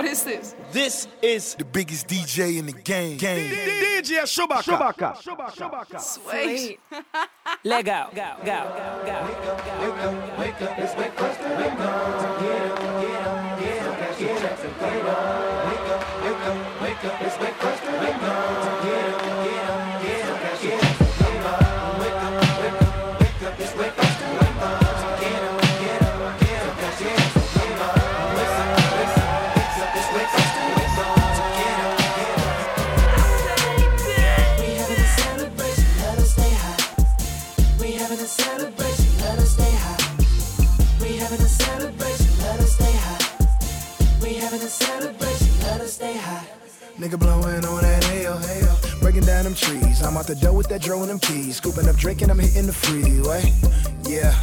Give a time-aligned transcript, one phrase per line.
[0.00, 0.54] What is this?
[0.72, 3.18] This is the biggest DJ in the game.
[3.18, 3.50] game.
[3.52, 5.14] DJ Chewbacca.
[5.20, 6.00] Chewbacca.
[6.00, 6.80] Sweet.
[7.64, 9.16] Let go, go, go, go, go.
[9.28, 11.56] Wake up, wake up, it's breakfast time.
[11.60, 15.68] Wake up, get up, get up, get up, cash your checks and get up.
[15.68, 18.00] Wake up, wake up, wake up, it's breakfast time.
[18.00, 19.39] Wake up, get up, get up,
[49.50, 50.02] them trees.
[50.02, 51.56] I'm out the door with that dro and them keys.
[51.56, 53.52] Scooping up drink and I'm hitting the freeway.
[54.08, 54.34] Yeah.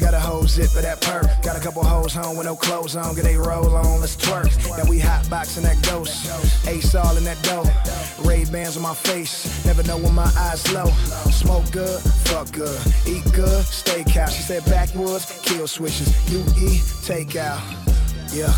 [0.00, 1.26] Got a whole zip of that perk.
[1.42, 3.14] Got a couple hoes home with no clothes on.
[3.14, 4.48] Get they roll on, let's twerk.
[4.76, 6.66] Now we hot boxing that ghost.
[6.68, 7.64] Ace all in that dough.
[8.24, 9.64] Ray-Bans on my face.
[9.66, 10.86] Never know when my eyes low.
[11.30, 12.80] Smoke good, fuck good.
[13.06, 14.36] Eat good, steakhouse.
[14.36, 16.08] She said backwoods, kill switches.
[16.30, 17.60] You eat, take out.
[18.32, 18.54] Yeah.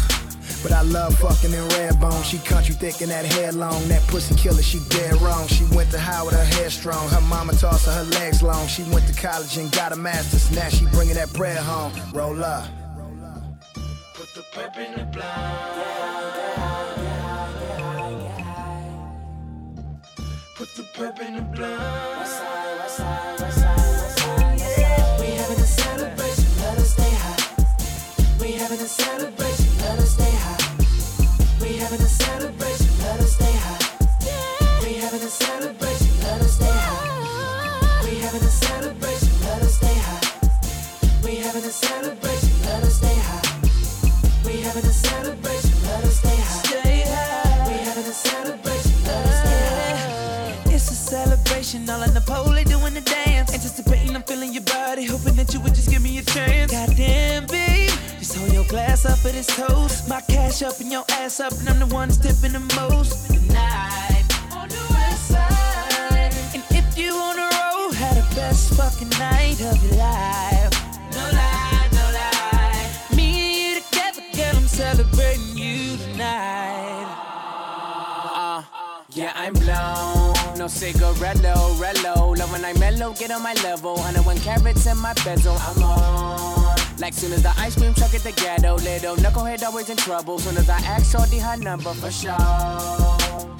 [0.62, 2.22] But I love fucking in red bone.
[2.22, 3.88] She country thick and that hair long.
[3.88, 5.46] That pussy killer, she dead wrong.
[5.48, 7.08] She went to high with her hair strong.
[7.08, 8.66] Her mama tossed her, her legs long.
[8.68, 10.50] She went to college and got a master's.
[10.50, 11.92] Now she bringing that bread home.
[12.12, 12.68] Roll up.
[14.14, 16.30] Put the pep in the blind.
[20.56, 22.20] Put the pep in the blind.
[25.18, 27.44] We having a celebration, let us stay high.
[28.40, 29.49] We having a celebration,
[51.70, 53.52] celebration, all in the pole, doing the dance.
[53.52, 56.72] Anticipating, I'm feeling your body, hoping that you would just give me a chance.
[56.72, 60.08] Goddamn, babe, just hold your glass up for this toast.
[60.08, 63.26] My cash up and your ass up, and I'm the one that's tipping the most.
[63.28, 66.32] Tonight, on the west side.
[66.54, 70.72] And if you on the road, had the best fucking night of your life.
[71.12, 73.16] No lie, no lie.
[73.16, 77.08] Me and you together, girl, I'm celebrating you tonight.
[78.34, 78.62] Uh,
[79.12, 80.19] yeah, I'm blown.
[80.60, 82.36] No cigarello, rello.
[82.36, 83.94] Love when I mellow, get on my level.
[83.94, 85.56] 101 carats in my bezel.
[85.58, 86.76] I'm on.
[86.98, 90.38] Like soon as the ice cream truck at the ghetto, little knucklehead always in trouble.
[90.38, 92.36] Soon as I ask Shorty her number for sure.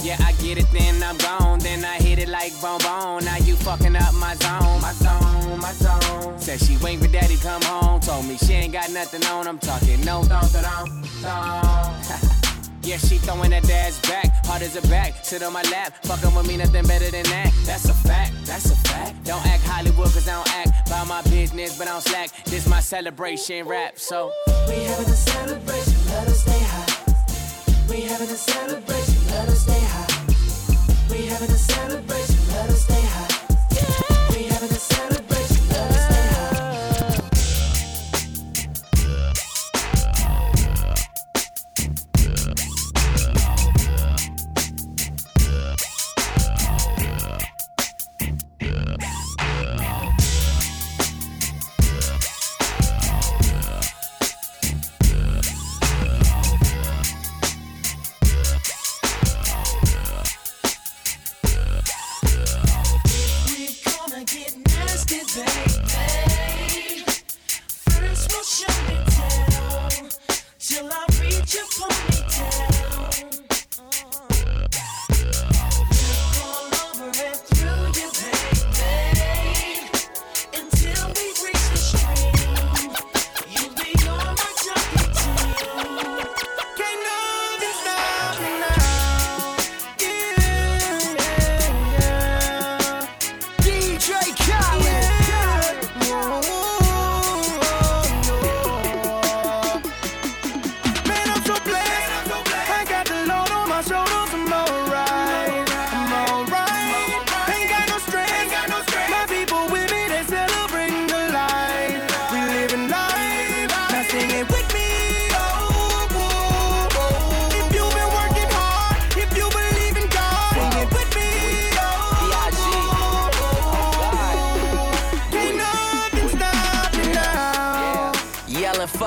[0.04, 1.60] Yeah, I get it, then I'm gone.
[1.60, 3.24] Then I hit it like bone bone.
[3.24, 6.38] Now you fucking up my zone, my zone, my zone.
[6.38, 8.00] Said she wait for daddy come home.
[8.00, 9.48] Told me she ain't got nothing on.
[9.48, 12.39] I'm talking no, don't, don't, don't.
[12.82, 15.22] Yeah, she throwing that dad's back, hard as a back.
[15.22, 17.52] Sit on my lap, fucking with me, nothing better than that.
[17.66, 19.22] That's a fact, that's a fact.
[19.24, 22.30] Don't act Hollywood, cause I don't act by my business, but I don't slack.
[22.46, 24.32] This my celebration rap, so.
[24.66, 27.86] We having a celebration, let us stay high.
[27.90, 29.19] We having a celebration,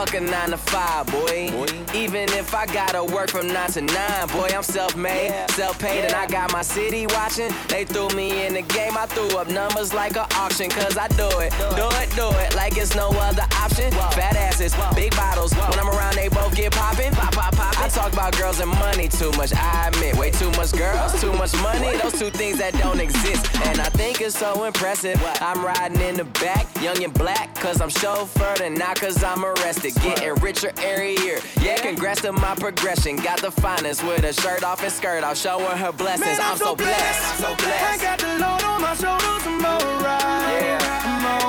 [0.05, 1.49] fuck a nine to five, boy.
[1.93, 6.27] Even if I gotta work from nine to nine, boy, I'm self-made, self-paid, and I
[6.27, 7.51] got my city watching.
[7.69, 11.07] They threw me in the game, I threw up numbers like an auction, cause I
[11.09, 13.91] do it, do it, do it, like it's no other option.
[13.91, 17.13] Fat asses, big bottles, when I'm around, they both get popping.
[17.13, 17.79] Pop, pop, pop.
[17.79, 20.17] I talk about girls and money too much, I admit.
[20.17, 23.55] Way too much girls, too much money, those two things that don't exist.
[23.67, 25.21] And I think it's so impressive.
[25.39, 29.45] I'm riding in the back, young and black, cause I'm chauffeured and not cause I'm
[29.45, 29.92] arrested.
[30.01, 31.39] Getting richer every year.
[31.61, 33.17] Yeah, congrats to my progression.
[33.17, 35.23] Got the finest with a shirt off and skirt.
[35.23, 36.39] I'll show her her blessings.
[36.41, 38.01] I'm, so blessed, so I blessed.
[38.01, 40.63] got the load on my shoulders, I'm alright.
[40.63, 41.01] Yeah.
[41.03, 41.42] I'm alright.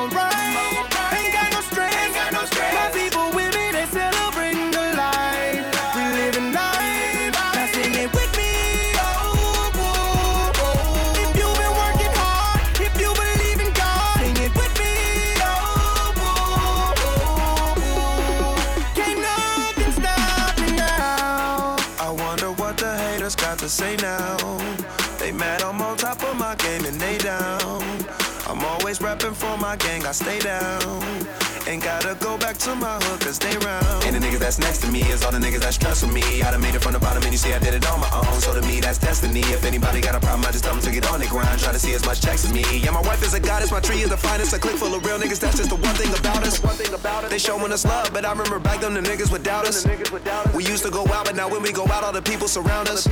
[29.77, 31.44] Gang, I stay down.
[31.67, 34.05] Ain't gotta go back to my hood cause they round.
[34.05, 36.43] And the niggas that's next to me is all the niggas that stress with me.
[36.43, 38.11] I done made it from the bottom and you see I did it on my
[38.13, 38.39] own.
[38.41, 39.41] So to me that's destiny.
[39.41, 41.59] If anybody got a problem, I just tell them to get on the grind.
[41.61, 42.65] Try to see as much checks as me.
[42.79, 44.53] Yeah, my wife is a goddess, my tree is the finest.
[44.53, 46.63] A clique full of real niggas, that's just the one thing about us.
[46.63, 47.31] One thing about it.
[47.31, 49.87] They showing us love, but I remember back then the niggas would doubt us.
[50.55, 52.89] We used to go out, but now when we go out, all the people surround
[52.89, 53.09] us.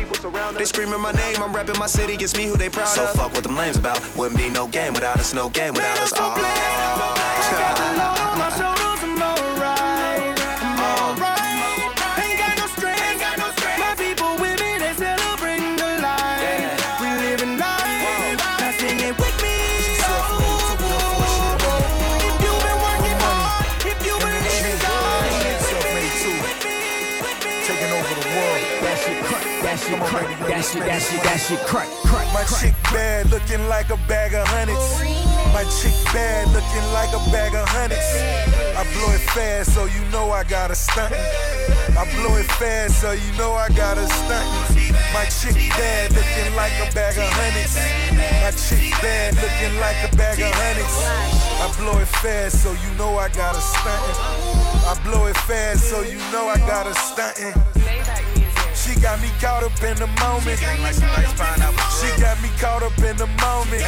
[0.59, 3.11] They screaming my name, I'm repping my city, it's me who they proud so of.
[3.13, 3.99] So fuck what them lames about.
[4.15, 6.13] Wouldn't be no game without us, no game without us.
[6.15, 10.35] I got the load on my shoulders, I'm alright.
[10.63, 11.95] I'm alright.
[12.19, 13.79] Ain't got no stress.
[13.79, 17.01] My people with me, they celebrating the life.
[17.01, 18.39] We living life.
[18.59, 19.59] Now sing it with me.
[28.83, 31.23] That shit crack, that shit Come on, crack, baby, you that shit, that shit, this
[31.23, 35.32] that shit crack, crack, My chick bad, looking like a bag of hundreds.
[35.53, 38.01] My chick bad, looking like a bag of hundreds.
[38.73, 41.13] I blow it fast, so you know I got a stunt.
[41.13, 44.49] I blow it fast, so you know I got a stunt.
[45.13, 47.77] My chick bad, looking like a bag of hundreds.
[48.41, 50.97] My chick bad, looking like a bag of hundreds.
[51.61, 54.17] I blow it fast, so you know I got a stuntin'.
[54.89, 58.02] I blow it fast, so you know I got a stuntin'.
[58.93, 60.61] She got me caught up in the moment.
[60.61, 63.81] She got me caught up in the moment.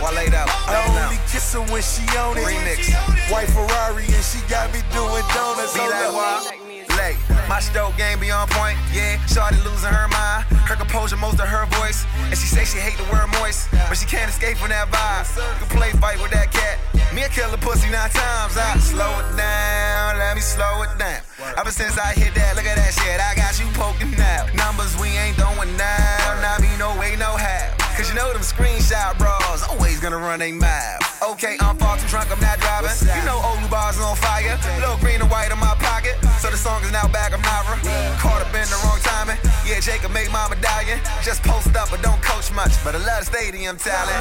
[0.00, 2.48] While laid out, I only kiss her when she on it.
[2.48, 2.88] Remix.
[3.28, 5.76] White Ferrari and she got me doing donuts.
[5.76, 6.16] Be Hold that up.
[6.16, 7.48] wild.
[7.50, 9.20] My stroke game be on point, yeah.
[9.26, 10.44] Shorty losing her mind.
[10.64, 12.06] Her composure, most of her voice.
[12.32, 15.28] And she say she hate the word moist, but she can't escape from that vibe.
[15.36, 16.78] You can play fight with that cat.
[17.14, 18.54] Me and kill a pussy nine times.
[18.56, 21.18] I slow it down, let me slow it down.
[21.58, 23.18] Ever since I hit that, look at that shit.
[23.18, 24.46] I got you poking out.
[24.54, 26.38] Numbers we ain't throwing down.
[26.38, 27.74] Not be no way, no how.
[27.98, 31.02] Cause you know them screenshot bros always gonna run they mouth.
[31.34, 32.94] Okay, I'm far too drunk, I'm not driving.
[33.02, 34.54] You know old bars is on fire.
[34.78, 36.14] Little green and white in my pocket.
[36.38, 37.74] So the song is now back, I'm Nara.
[38.22, 39.36] Caught up in the wrong timing.
[39.66, 41.02] Yeah, Jacob made my medallion.
[41.26, 42.72] Just post up, but don't coach much.
[42.86, 44.14] But I love stadium talent.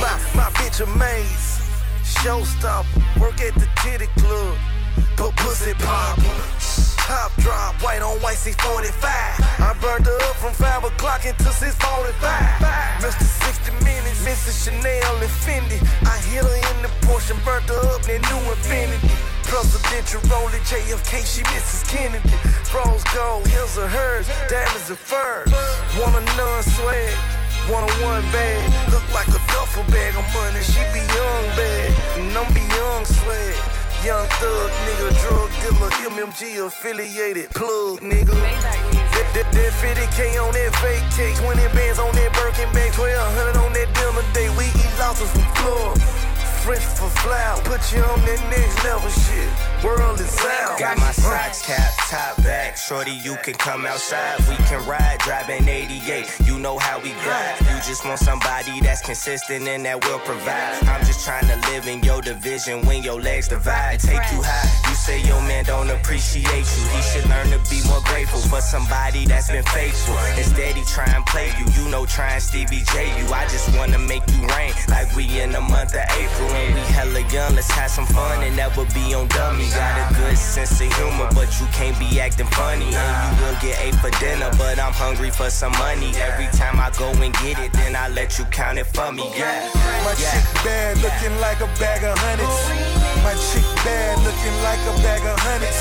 [0.00, 1.63] My, my bitch amaze.
[2.22, 3.20] Showstopper.
[3.20, 4.56] Work at the titty club.
[5.16, 6.18] Put pussy pop.
[7.04, 9.04] Top drop, white on white, C45.
[9.04, 13.04] I burned her up from 5 o'clock until 645.
[13.04, 13.28] Mr.
[13.44, 14.64] 60 minutes, Mrs.
[14.64, 15.78] Chanel and Fendi.
[16.08, 19.12] I hit her in the Porsche, burnt her up, that new Infiniti.
[19.44, 21.84] Presidential roller JFK, she Mrs.
[21.92, 22.32] Kennedy.
[22.72, 25.52] Rose gold, hills are hers, diamonds are furs.
[26.00, 27.14] Want a nun swag,
[27.68, 28.64] one on one bag.
[28.90, 31.90] Look like a duffel bag of money, she be young bad.
[32.18, 33.54] And I'm be young swag.
[34.02, 38.34] Young thug, nigga, drug dealer, MMG affiliated, plug, nigga.
[38.34, 43.56] That, that, that 50K on that fake cake, 20 bands on that Birkin bag, 1200
[43.56, 44.50] on that dinner day.
[44.58, 46.00] We eat lobsters from Florida.
[46.66, 49.73] French for flour, put you on that next level shit.
[49.84, 50.78] World is out.
[50.78, 52.78] Got my socks cap, top back.
[52.78, 54.38] Shorty, you can come outside.
[54.48, 56.40] We can ride, driving 88.
[56.46, 57.60] You know how we grind.
[57.60, 60.82] You just want somebody that's consistent and that will provide.
[60.88, 64.00] I'm just trying to live in your division when your legs divide.
[64.00, 64.88] Take you high.
[64.88, 66.84] You say your man don't appreciate you.
[66.96, 70.16] He should learn to be more grateful for somebody that's been faithful.
[70.38, 71.66] Instead, he try and play you.
[71.76, 73.26] You know, try and Stevie J you.
[73.34, 76.48] I just wanna make you rain like we in the month of April.
[76.56, 79.73] And we hella young, let's have some fun and never be on dummies.
[79.74, 82.86] Got a good sense of humor, but you can't be acting funny.
[82.94, 86.14] And you will get ate for dinner, but I'm hungry for some money.
[86.16, 89.26] Every time I go and get it, then I let you count it for me.
[89.34, 89.68] Yeah.
[90.06, 90.30] My yeah.
[90.30, 92.58] chick bad, looking like a bag of hundreds.
[93.26, 95.80] My chick bad, looking like a bag of hundreds.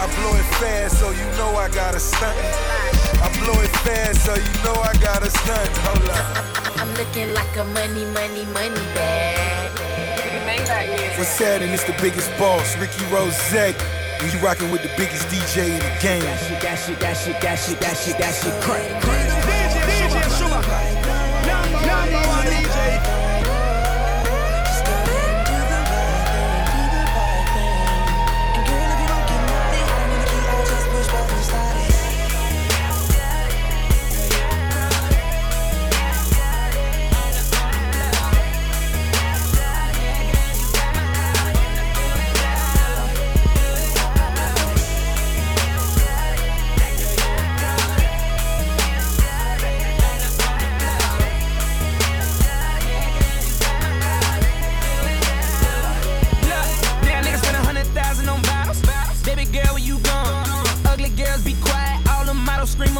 [0.00, 2.38] I blow it fast, so you know I got a stunt.
[3.20, 5.70] I blow it fast, so you know I got a stunt.
[5.84, 6.80] Hold up.
[6.80, 9.57] I'm looking like a money, money, money bag.
[10.58, 11.70] What's happening?
[11.70, 13.74] It's the biggest boss, Ricky Rozay.
[14.20, 16.22] And you rocking with the biggest DJ in the game.
[16.22, 19.57] That shit, that shit, that shit, that shit, that shit, that shit, crack, crack.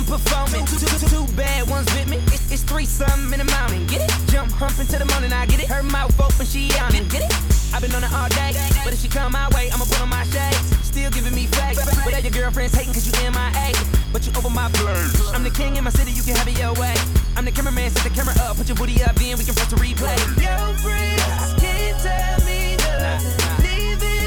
[0.09, 0.65] Performing.
[0.67, 2.17] Two, two, two, two bad ones with me.
[2.33, 2.89] It's, it's three
[3.33, 3.87] in the mountain.
[3.87, 4.11] Get it?
[4.33, 5.69] Jump, hump into the morning, I get it.
[5.69, 7.09] Her mouth open, she it.
[7.13, 7.33] Get it?
[7.73, 10.09] I've been on it all day, but if she come my way, I'ma put on
[10.09, 10.73] my shades.
[10.81, 13.77] Still giving me facts, but all your girlfriends hating cause you MIA.
[14.13, 15.21] But you over my place.
[15.31, 16.97] I'm the king in my city, you can have it your way.
[17.37, 19.69] I'm the cameraman, set the camera up, put your booty up, then we can press
[19.69, 20.17] the replay.
[20.41, 23.63] Yo, friends, can't tell me nothing.
[23.63, 24.18] Leave it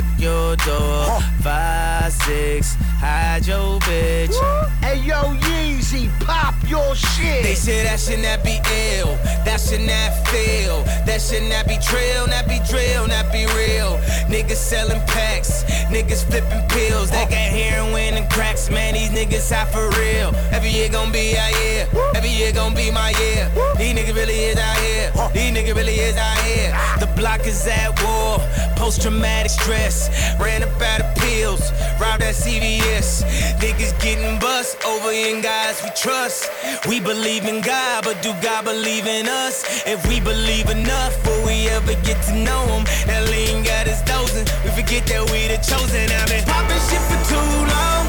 [0.00, 1.20] lock your door.
[1.42, 4.34] Five, six, hide your bitch.
[4.82, 7.42] Hey yo, Yeezy, pop your shit.
[7.42, 8.60] They say that should not be
[8.96, 13.46] ill, that should not feel, that should not be trill, not be drill, not be
[13.56, 13.98] real.
[14.28, 18.94] Niggas selling packs, niggas flipping pills, they got heroin and cracks, man.
[18.94, 20.34] These niggas hot for real.
[20.52, 23.50] Every year gon' be our year, every year gon' be my year.
[23.76, 26.72] These niggas really is out here, these niggas really is out here.
[26.74, 26.96] Ah.
[27.00, 28.38] The block is at war,
[28.76, 30.08] post traumatic stress,
[30.40, 31.60] ran up out of pills,
[32.00, 33.22] robbed at CVS.
[33.60, 36.50] Niggas getting bust over in guys we trust.
[36.88, 39.84] We believe in God, but do God believe in us?
[39.86, 42.84] If we believe enough, will we ever get to know him?
[43.06, 44.46] That lean got us dozing.
[44.64, 46.08] We forget that we the chosen.
[46.10, 48.04] I've been popping shit for too long.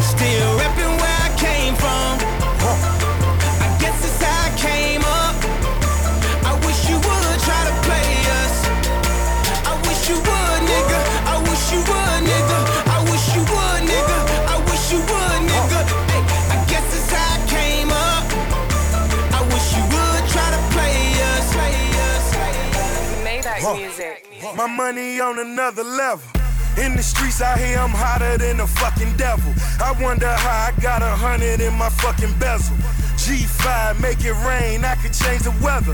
[0.00, 0.87] Still repping
[24.58, 26.26] My money on another level.
[26.82, 29.54] In the streets out here, I'm hotter than the fucking devil.
[29.78, 32.74] I wonder how I got a hundred in my fucking bezel.
[33.28, 35.92] G5, make it rain, I could change the weather.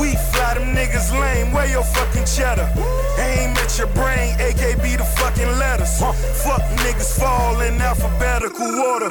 [0.00, 2.72] We fly them niggas lame, where your fucking cheddar?
[3.20, 6.00] Aim at your brain, AKB the fucking letters.
[6.00, 9.10] Fuck niggas fall in alphabetical order.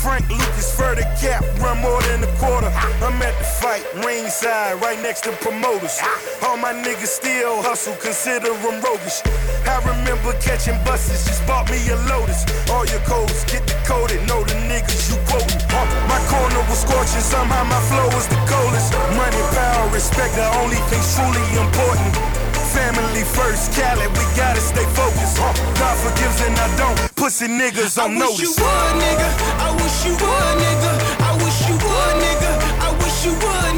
[0.00, 2.72] Frank Lucas, the cap, run more than a quarter.
[3.04, 6.00] I'm at the fight, ringside, right next to promoters.
[6.42, 9.20] All my niggas still hustle, consider them roguish.
[9.68, 12.48] I remember catching buses, just bought me a Lotus.
[12.70, 15.49] All your codes, get decoded, know the niggas you quoting.
[15.80, 18.92] Uh, my corner was scorching, somehow my flow was the coldest.
[19.16, 22.12] Money, power, respect, the only things truly important.
[22.76, 25.38] Family first, Cali, we gotta stay focused.
[25.40, 26.96] Uh, God forgives and I don't.
[27.16, 28.38] Pussy niggas on I notice.
[28.38, 29.28] wish you would, nigga.
[29.58, 30.92] I wish you would, nigga.
[31.18, 32.52] I wish you would, nigga.
[32.86, 33.69] I wish you would,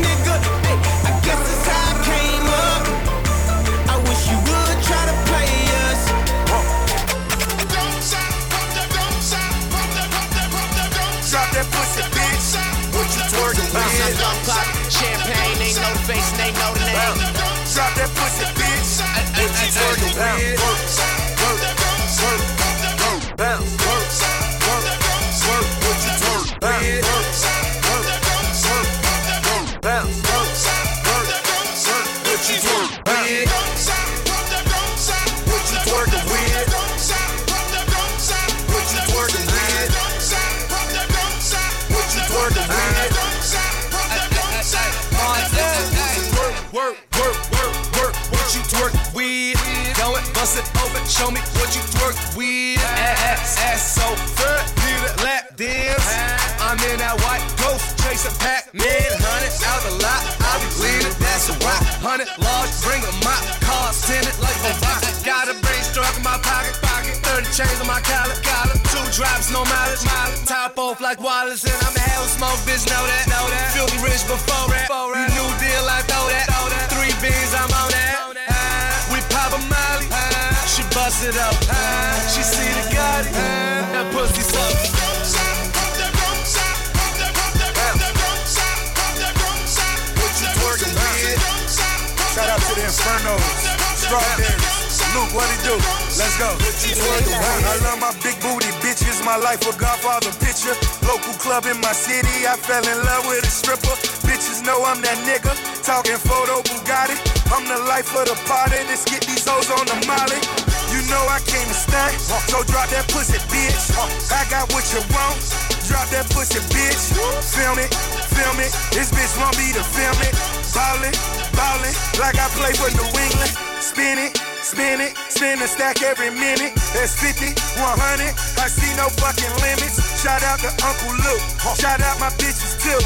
[126.23, 126.75] every minute.
[126.95, 127.51] That's 50,
[127.83, 128.35] 100.
[128.63, 129.99] I see no fucking limits.
[130.23, 131.43] Shout out to Uncle Luke.
[131.75, 133.01] Shout out my bitches too.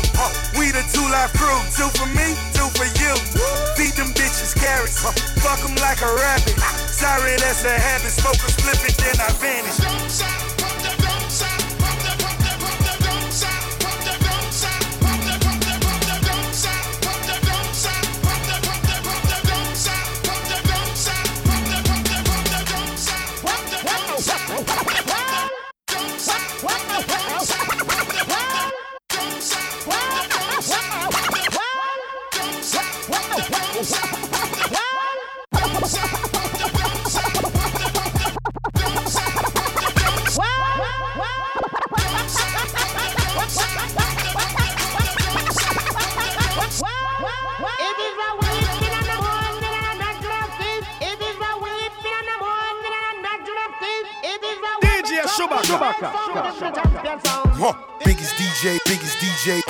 [0.59, 1.57] We the 2 Live Crew.
[1.73, 3.13] Two for me, two for you.
[3.77, 5.01] Feed them bitches carrots.
[5.41, 6.57] Fuck them like a rabbit.
[6.93, 8.13] Sorry, that's a habit.
[8.13, 10.46] Smoke a split it, then I vanish.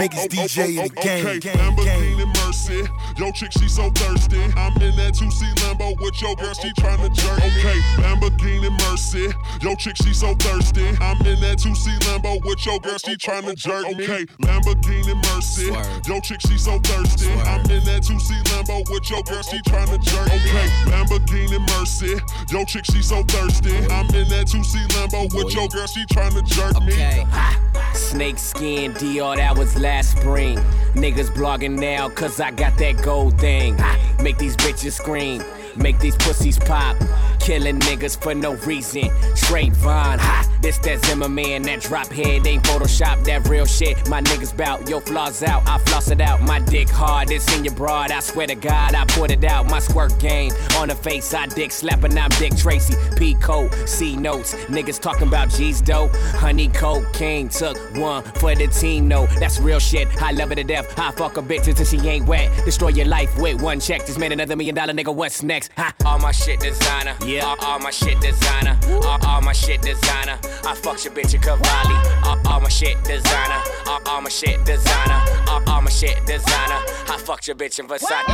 [0.08, 1.26] Biggest oh, oh, DJ in oh, the game.
[1.26, 1.56] Okay, game, game.
[1.56, 2.86] Lamborghini Mercy.
[3.18, 4.42] Yo, chick, she so thirsty.
[4.56, 7.38] I'm in that 2C Lambo with your girl, she tryna jerk.
[7.38, 7.46] me.
[7.58, 9.28] Okay, Lamborghini Mercy.
[9.62, 10.88] Yo, chick, she so thirsty.
[11.00, 14.04] I'm in that 2C Lambo with your girl, she tryna jerk me.
[14.04, 15.70] Okay, Lamborghini Mercy.
[16.06, 17.30] Yo, chick, she so thirsty.
[17.32, 20.28] I'm in that 2C Lambo with your girl, she tryna jerk.
[20.28, 20.36] me.
[20.36, 22.14] Okay, Lamborghini Mercy.
[22.52, 23.76] Yo, chick, she so thirsty.
[23.90, 26.92] I'm in that 2C Lambo with your girl, she tryna jerk me.
[26.92, 27.75] Okay.
[27.96, 30.58] Snake skin Dior, that was last spring.
[30.94, 33.76] Niggas blogging now, cause I got that gold thing.
[34.22, 35.42] Make these bitches scream,
[35.78, 36.96] make these pussies pop.
[37.40, 39.08] Killing niggas for no reason.
[39.36, 44.08] Straight Vine, ha, This that Zimmerman, that drop head ain't Photoshop, that real shit.
[44.08, 46.42] My niggas bout, yo flaws out, I floss it out.
[46.42, 48.10] My dick hard, it's in your broad.
[48.10, 49.70] I swear to God, I put it out.
[49.70, 52.18] My squirt game on the face, I dick slapping.
[52.18, 54.54] I'm Dick Tracy, P code, C notes.
[54.66, 57.48] Niggas talking about G's dough, honey cocaine.
[57.48, 60.08] Took one for the team, no, that's real shit.
[60.20, 60.98] I love it to death.
[60.98, 62.50] I fuck a bitch until she ain't wet.
[62.64, 64.04] Destroy your life with one check.
[64.06, 65.14] Just made another million dollar nigga.
[65.14, 65.65] What's next?
[65.76, 65.94] Ha.
[66.04, 67.44] All my shit designer, yeah.
[67.44, 70.38] All, all my shit designer, all, all my shit designer.
[70.64, 71.94] I fuck your bitch at Cavalli.
[72.24, 76.80] All, all my shit designer, all, all my shit designer, all, all my shit designer.
[77.08, 78.24] I fucked your bitch in Versace.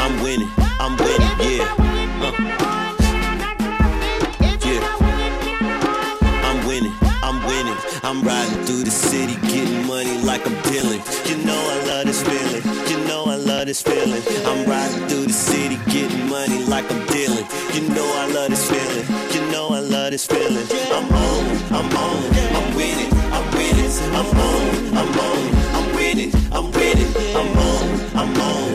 [0.00, 1.76] I'm winning, I'm winning, yeah.
[2.22, 2.32] Uh.
[4.64, 4.82] Yeah.
[6.44, 7.76] I'm winning, I'm winning.
[8.04, 8.61] I'm riding through the
[8.92, 11.00] city, getting money like I'm dealing.
[11.24, 12.62] You know I love this feeling.
[12.90, 14.22] You know I love this feeling.
[14.46, 17.46] I'm riding through the city, getting money like I'm dealing.
[17.74, 19.06] You know I love this feeling.
[19.34, 20.66] You know I love this feeling.
[20.92, 22.24] I'm on, I'm on,
[22.58, 23.92] I'm winning, I'm winning.
[24.18, 25.42] I'm on, I'm on,
[25.76, 27.10] I'm winning, I'm winning.
[27.36, 27.86] I'm on,
[28.20, 28.71] I'm on,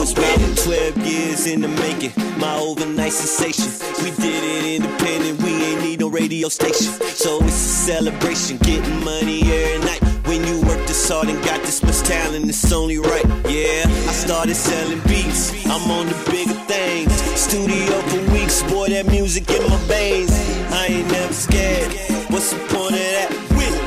[0.00, 3.68] was about 12 years in the making, my overnight sensation.
[4.02, 6.92] We did it independent, we ain't need no radio station.
[7.04, 10.02] So it's a celebration, getting money every night.
[10.26, 13.26] When you work this hard and got this much talent, it's only right.
[13.46, 17.12] Yeah, I started selling beats, I'm on the bigger things.
[17.38, 20.32] Studio for weeks, boy, that music in my veins.
[20.72, 21.92] I ain't never scared.
[22.30, 23.40] What's the point of that?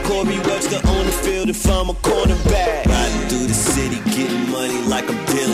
[0.03, 2.85] Corey Webster on the field if I'm a cornerback.
[2.85, 3.99] Riding through the city,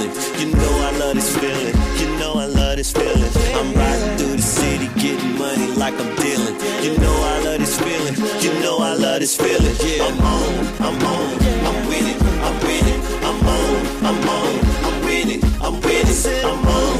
[0.09, 0.39] I'm.
[0.39, 1.75] You know I love this feeling.
[1.99, 3.31] You know I love this feeling.
[3.55, 6.55] I'm riding through the city, getting money like I'm dealing.
[6.83, 8.15] You know I love this feeling.
[8.41, 9.75] You know I love this feeling.
[9.85, 11.33] Yeah, I'm on, I'm on,
[11.67, 13.01] I'm winning, I'm winning.
[13.23, 16.45] I'm on, I'm on, I'm winning, I'm winning.
[16.45, 16.98] I'm on,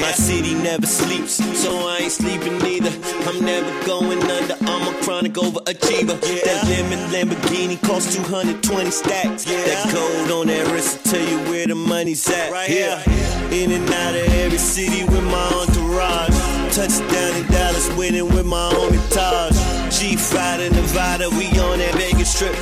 [0.00, 2.90] My city never sleeps, so I ain't sleeping either.
[3.28, 4.56] I'm never going under.
[4.62, 6.16] I'm a chronic overachiever.
[6.22, 6.44] Yeah.
[6.44, 9.46] That lemon Lamborghini costs 220 stacks.
[9.46, 9.62] Yeah.
[9.64, 12.50] That gold on that wrist will tell you where the money's at.
[12.50, 13.02] Right yeah.
[13.50, 16.34] In and out of every city with my entourage.
[16.74, 19.79] Touchdown in Dallas, winning with my homie Taj.
[19.90, 22.54] G5 in Nevada, we on that Vegas trip.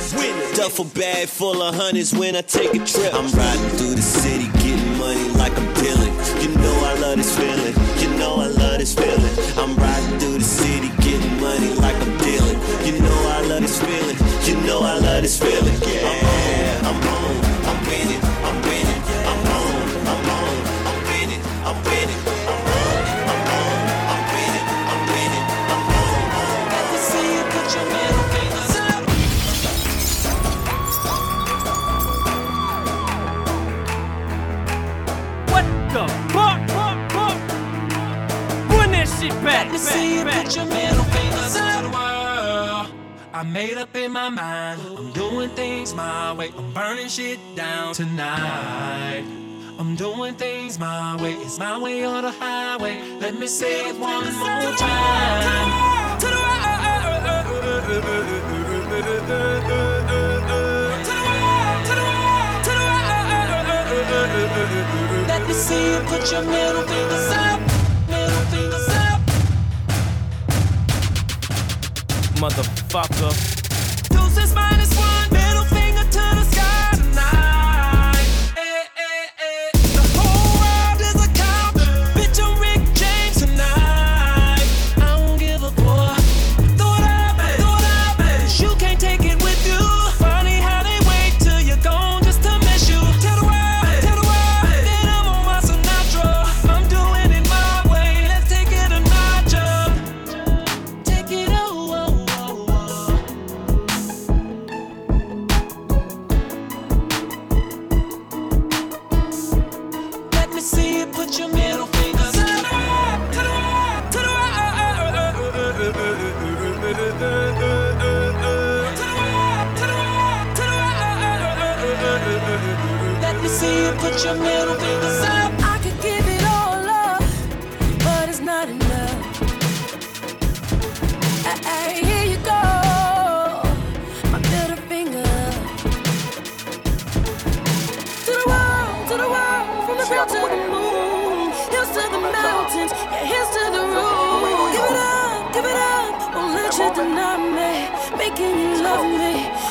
[0.55, 3.13] Duffel bag full of hundreds when I take a trip.
[3.13, 6.13] I'm riding through the city, getting money like I'm dealing.
[6.41, 7.75] You know I love this feeling.
[8.01, 9.33] You know I love this feeling.
[9.57, 12.57] I'm riding through the city, getting money like I'm dealing.
[12.85, 14.17] You know I love this feeling.
[14.49, 15.77] You know I love this feeling.
[15.85, 15.98] Yeah,
[43.39, 44.81] I made up in my mind.
[44.97, 46.51] I'm doing things my way.
[46.57, 49.23] I'm burning shit down tonight.
[49.77, 51.35] I'm doing things my way.
[51.35, 53.01] It's my way or the highway.
[53.21, 56.19] Let me say it one more time.
[56.19, 56.35] To the
[65.29, 67.61] Let me see you put your middle fingers up.
[68.09, 69.21] Middle fingers up.
[72.89, 73.58] Motherfucker.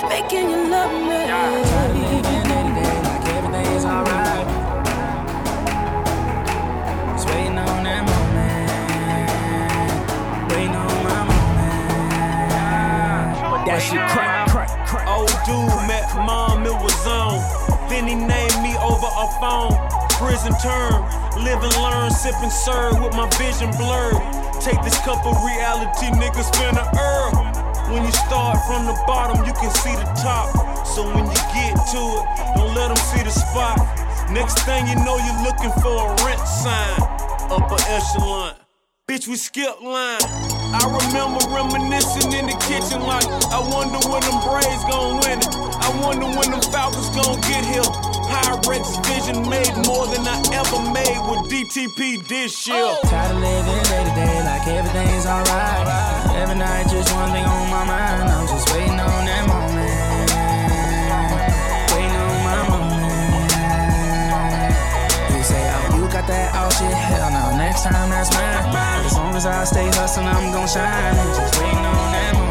[0.08, 1.26] Making you love me.
[1.28, 4.46] Try to live in day like everything's alright.
[7.14, 8.70] Just waiting on that moment,
[10.50, 11.78] waiting on my moment.
[13.66, 15.06] That shit crack, crack, crack.
[15.08, 17.38] Old dude met mom, it was on.
[17.88, 19.76] Then he named me over a phone.
[20.18, 21.04] Prison term,
[21.44, 24.18] live and learn, sip and serve with my vision blurred.
[24.60, 27.07] Take this cup of reality, nigga, spin a herb.
[27.90, 30.52] When you start from the bottom, you can see the top.
[30.86, 32.24] So when you get to it,
[32.54, 33.80] don't let them see the spot.
[34.30, 37.00] Next thing you know, you're looking for a rent sign.
[37.48, 38.54] Upper echelon.
[39.08, 40.20] Bitch, we skip line.
[40.20, 45.48] I remember reminiscing in the kitchen like, I wonder when them Braves gon' win it.
[45.80, 48.07] I wonder when them Falcons gon' get here.
[48.28, 52.96] Pyrex vision made more than I ever made with DTP this year.
[53.04, 55.86] Tired of living day to day like everything's alright.
[56.36, 58.28] Every night, just one thing on my mind.
[58.28, 60.28] I'm just waiting on that moment.
[61.92, 63.08] Waiting on my moment.
[65.32, 66.92] You say, oh, you got that all shit.
[66.92, 69.04] Hell no, next time that's mine.
[69.06, 71.14] As long as I stay hustling, I'm gon' shine.
[71.14, 72.47] Just waiting on that moment.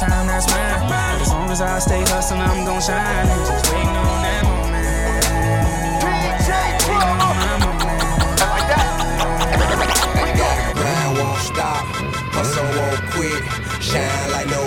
[0.00, 1.20] Time that's mine.
[1.20, 3.26] As long as I stay hustling, I'm gon' shine.
[3.26, 4.66] Just waiting on that moment.
[10.76, 11.84] Grind won't stop,
[12.36, 13.42] hustle won't quit.
[13.82, 14.65] Shine like no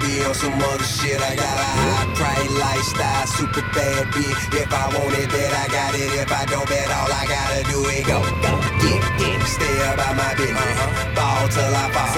[0.00, 1.20] be on some other shit.
[1.20, 4.42] I got a high price lifestyle, super bad bitch.
[4.56, 6.10] If I want it, bet I got it.
[6.16, 9.38] If I don't bet, all I gotta do is go, go, get, get.
[9.46, 11.14] Stay about my business, uh-huh.
[11.14, 12.10] ball till I fall,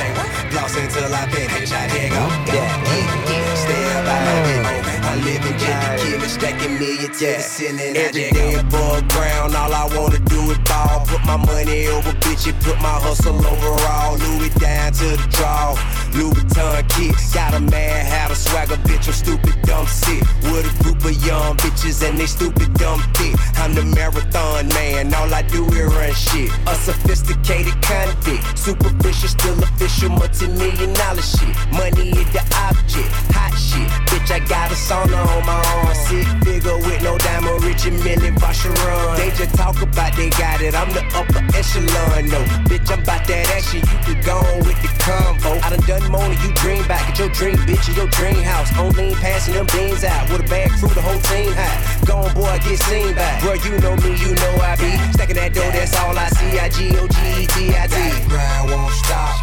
[0.51, 1.73] floss until I finish.
[1.73, 3.57] I dig go, yeah, get, get.
[3.59, 4.47] Stay about my uh.
[4.47, 5.02] business.
[5.13, 7.97] I live in just the killing, stacking millions to the ceiling.
[7.99, 11.05] Every day above ground, all I wanna do is ball.
[11.05, 14.17] Put my money over bitches, put my hustle overall.
[14.17, 15.77] Louis down to the draw.
[16.15, 20.25] Louis Vuitton kit, got a mad hat, a swagger bitch, I'm stupid dumb sick.
[20.45, 23.37] With a group of young bitches and they stupid dumb thick.
[23.57, 26.51] I'm the marathon man, all I do is run shit.
[26.67, 31.53] A sophisticated convict, superficial, still official, multi-million dollar shit.
[31.73, 33.89] Money is the object, hot shit.
[34.09, 38.31] Bitch, I got a sauna on my arm, sick figure with no diamond, Richard Mille
[38.39, 39.17] Vacheron.
[39.17, 42.41] They just talk about they got it, I'm the upper echelon, no.
[42.69, 45.59] Bitch, I'm about that action, you can go on with the convo.
[45.63, 48.43] I done done more than you dream back at your dream, bitch, in your dream
[48.43, 48.71] house.
[48.79, 51.79] On lean, passing them beans out with a bag crew, the whole team high.
[52.07, 53.39] Gone boy, get seen by.
[53.41, 54.91] Bro, you know me, you know I be.
[55.15, 56.59] Stacking that dough, that's all I see.
[56.59, 57.97] I G O G E T I T.
[58.29, 59.35] Grind won't stop,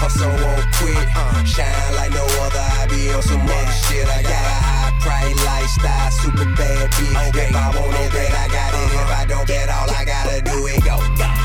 [0.00, 0.96] hustle won't quit.
[1.16, 1.44] Uh.
[1.44, 4.06] Shine like no other, I be on some other shit.
[4.08, 4.75] I got
[5.06, 7.30] price lifestyle, super bad bitch.
[7.38, 8.90] If I want it, bet I got it.
[8.90, 10.98] If I don't bet, all I gotta do is go.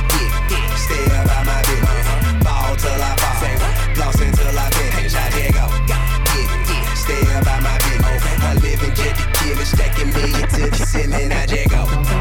[0.09, 2.07] Get, get, stay about my business.
[2.09, 2.45] Uh-huh.
[2.45, 5.13] Ball till I fall, floss until I finish.
[5.13, 5.65] I dig go.
[5.85, 8.21] Get, get, stay about my business.
[8.49, 11.31] I live in jet to kill it, stacking million to the ceiling.
[11.31, 12.20] I just go.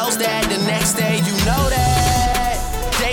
[0.00, 1.20] Blows that the next day.
[1.28, 2.56] You know that.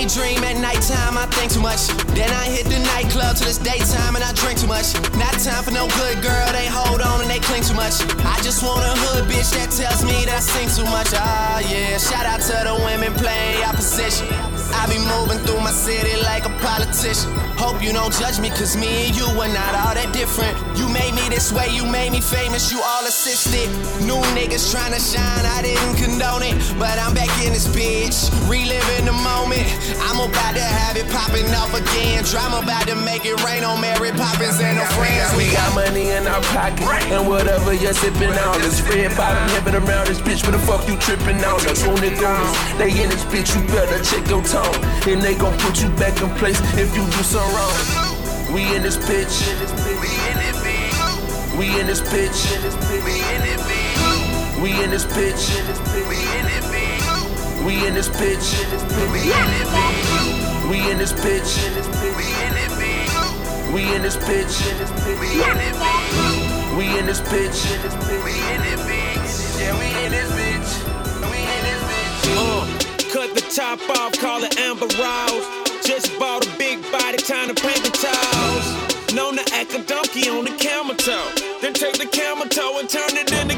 [0.08, 1.91] dream at nighttime, I think too much.
[2.15, 4.95] Then I hit the nightclub till it's daytime and I drink too much.
[5.19, 8.00] Not time for no good girl, they hold on and they cling too much.
[8.23, 11.12] I just want a hood bitch that tells me that I sing too much.
[11.12, 12.00] Ah, yeah.
[12.00, 14.28] Shout out to the women playing opposition.
[14.71, 17.47] I be moving through my city like a politician.
[17.58, 20.54] Hope you don't judge me, cause me and you are not all that different.
[20.78, 23.65] You made me this way, you made me famous, you all assisted.
[24.06, 26.54] New niggas trying to shine, I didn't condone it.
[26.78, 29.65] But I'm back in this bitch, reliving the moment.
[30.06, 32.22] I'm about to have it popping off again.
[32.30, 35.34] Drama about to make it rain on Mary Poppins and her friends.
[35.34, 39.82] We got money in our pocket, and whatever you're sipping on is red bottom heaven
[39.82, 40.46] around this bitch.
[40.46, 41.58] What the fuck you tripping on?
[41.65, 44.78] The Tony Goons, they in this bitch, you better check your tone.
[45.10, 48.52] And they gon' put you back in place if you do something John Rose.
[48.52, 49.48] We in this bitch.
[50.02, 51.58] We in it, bitch.
[51.58, 52.40] We in this bitch.
[53.04, 54.62] We in it, bitch.
[54.62, 55.50] We in this bitch.
[56.10, 57.66] We in it, bitch.
[57.66, 58.58] We in this bitch.
[59.12, 60.42] We in this bitch.
[60.68, 61.48] We in this bitch.
[63.74, 64.54] We in this bitch.
[65.20, 67.60] Yeah, we in this bitch.
[69.68, 72.28] We in this bitch.
[72.30, 72.66] Uh,
[73.12, 75.46] cut the top off, call it Amber Rose.
[75.86, 76.47] Just bought a
[77.28, 79.13] time to paint the toes.
[79.13, 81.30] Known to act a donkey on the camel toe.
[81.62, 83.57] Then take the camel toe and turn it into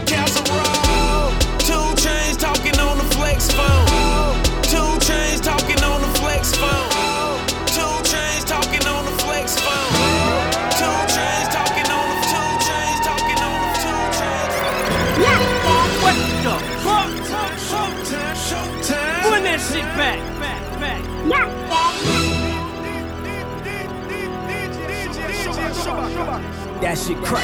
[26.82, 27.44] That shit crack.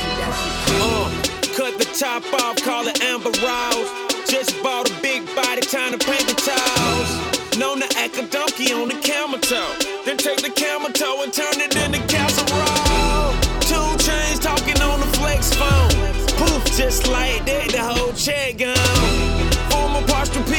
[0.79, 1.11] Uh,
[1.59, 3.91] cut the top off, call it Amber Rose.
[4.31, 7.59] Just bought a big body, time to paint the toes.
[7.59, 9.75] Known to act a donkey on the camel toe.
[10.05, 13.35] Then take the camel toe and turn it into casserole.
[13.67, 15.91] 2 Chainz talking on the flex phone.
[16.39, 18.71] Poof, just like that, the whole check gone.
[19.67, 20.54] Former Posturepedic,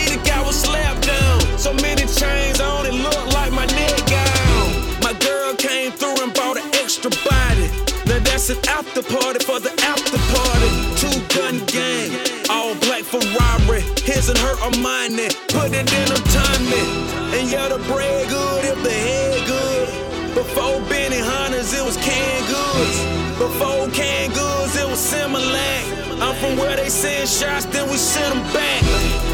[8.48, 10.70] An after party for the after party.
[10.94, 12.14] Two gun gang,
[12.48, 13.82] all black Ferrari.
[14.06, 16.90] His and her Armani, put it in a timing.
[17.34, 20.34] And yeah, the bread good if the head good.
[20.34, 22.96] Before Benny Hunters, it was canned goods.
[23.34, 26.22] Before canned goods, it was Similac.
[26.22, 28.82] I'm from where they send shots, then we send them back.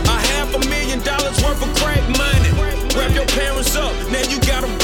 [0.08, 2.48] A half a million dollars worth of crack money.
[2.96, 4.81] Wrap your parents up, now you got a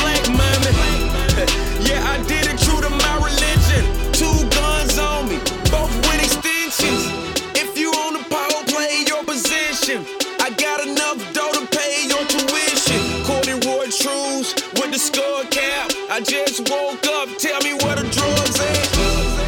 [14.98, 15.90] the skull cap.
[16.10, 18.86] I just woke up, tell me where the drugs at.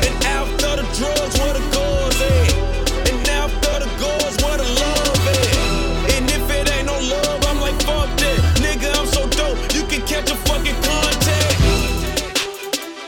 [0.06, 2.50] And after the drugs, where the goals at.
[3.10, 6.14] And after the goals, where the love at.
[6.14, 8.38] And if it ain't no love, I'm like, fuck that.
[8.62, 11.58] Nigga, I'm so dope, you can catch a fucking contact.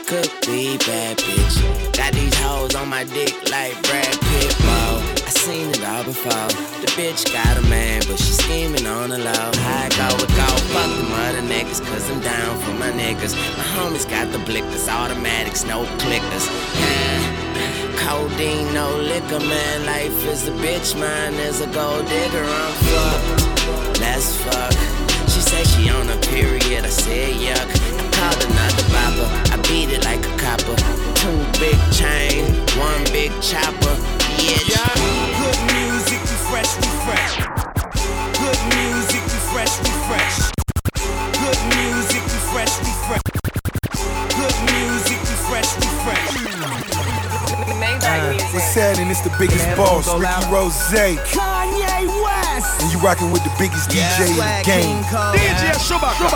[0.07, 1.55] Could be bad bitch.
[1.95, 4.51] Got these hoes on my dick like Brad Pitt.
[4.67, 6.51] Whoa, I seen it all before.
[6.83, 9.52] The bitch got a man, but she scheming on the low.
[11.93, 13.35] Cause I'm down for my niggas.
[13.55, 16.45] My homies got the blickers, automatics, no clickers.
[18.01, 19.85] Codeine, no liquor, man.
[19.85, 22.43] Life is a bitch, mine is a gold digger.
[22.43, 23.99] I'm fucked.
[23.99, 24.73] Let's fuck.
[25.29, 26.83] She say she on a period.
[26.83, 27.69] I said yuck.
[27.99, 29.29] I called another bopper.
[29.53, 30.75] I beat it like a copper.
[31.21, 32.43] Two big chain,
[32.79, 33.82] one big chopper.
[49.33, 49.49] Happening?
[49.51, 51.17] It's the biggest boss, Ricky Rozay.
[51.25, 52.81] Kanye West.
[52.81, 55.03] And you rocking with the biggest DJ in the game.
[55.03, 56.29] DJ Shubaka.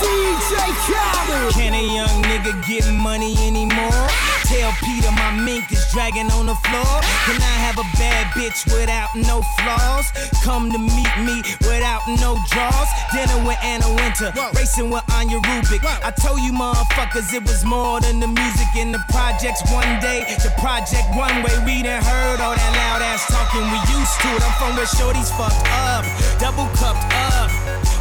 [0.00, 1.54] DJ Khaled.
[1.54, 4.08] Can a young nigga get money anymore?
[4.46, 6.94] Tell Peter my mink is dragging on the floor.
[7.26, 10.06] Can I have a bad bitch without no flaws?
[10.46, 12.86] Come to meet me without no draws.
[13.10, 15.82] Dinner with Anna Wintour, racing with Anja Rubik.
[15.82, 19.66] I told you motherfuckers it was more than the music in the projects.
[19.66, 21.50] One day, the project one way.
[21.66, 23.66] We done heard all that loud ass talking.
[23.66, 24.46] We used to it.
[24.46, 26.06] I'm from where shorties fucked up,
[26.38, 27.50] double cupped up.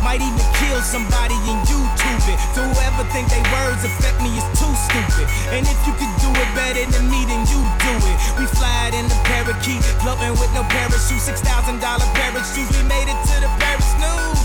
[0.06, 2.38] Might even kill somebody in YouTube it.
[2.54, 5.28] So whoever think they words affect me is too stupid.
[5.52, 8.18] And if you could do it better than me, then you do it.
[8.38, 11.22] We fly in the parakeet, floating with no parachute.
[11.22, 12.72] Six thousand dollar parachutes.
[12.78, 14.45] We made it to the Paris news.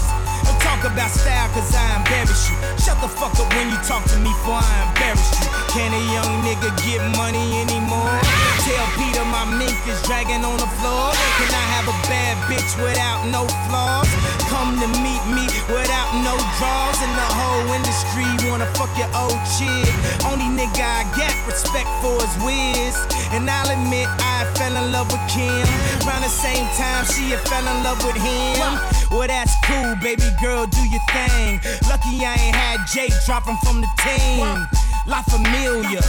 [0.80, 2.56] Talk about style, cause I embarrass you.
[2.80, 5.44] Shut the fuck up when you talk to me, for I embarrass you.
[5.76, 8.16] Can a young nigga get money anymore?
[8.64, 11.12] Tell Peter my mink is dragging on the floor.
[11.36, 14.08] Can I have a bad bitch without no flaws?
[14.48, 16.96] Come to meet me without no draws.
[17.04, 19.92] And the whole industry wanna fuck your old chick.
[20.24, 22.96] Only nigga I got respect for is Wiz.
[23.36, 25.60] And I'll admit I fell in love with Kim.
[26.08, 28.80] Around the same time she had fell in love with him.
[29.10, 31.60] Well, that's cool, baby girl, do your thing.
[31.88, 34.46] Lucky I ain't had Jake dropping from the team.
[35.06, 36.00] La Familia,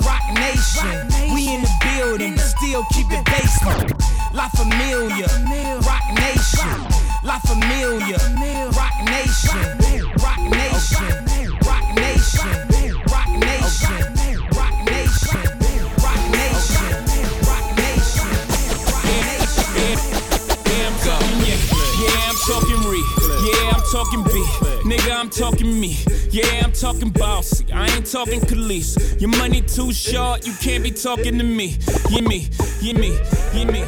[0.00, 1.34] Roc Nation.
[1.34, 3.92] We in the building, but still keep it basement.
[4.32, 5.26] La Familia,
[5.82, 6.78] Roc Nation.
[7.24, 8.18] La Familia,
[8.72, 9.66] Roc Nation.
[10.22, 11.24] Roc Nation.
[11.64, 12.56] Roc Nation.
[13.10, 13.26] Roc Nation.
[13.26, 14.35] Roc Nation.
[23.92, 24.30] Talking B.
[24.82, 25.96] Nigga, I'm talking me.
[26.30, 27.72] Yeah, I'm talking bossy.
[27.72, 29.20] I ain't talking Khalees.
[29.20, 31.76] Your money too short, you can't be talking to me.
[32.10, 32.48] You me,
[32.80, 33.16] you me,
[33.54, 33.82] you me.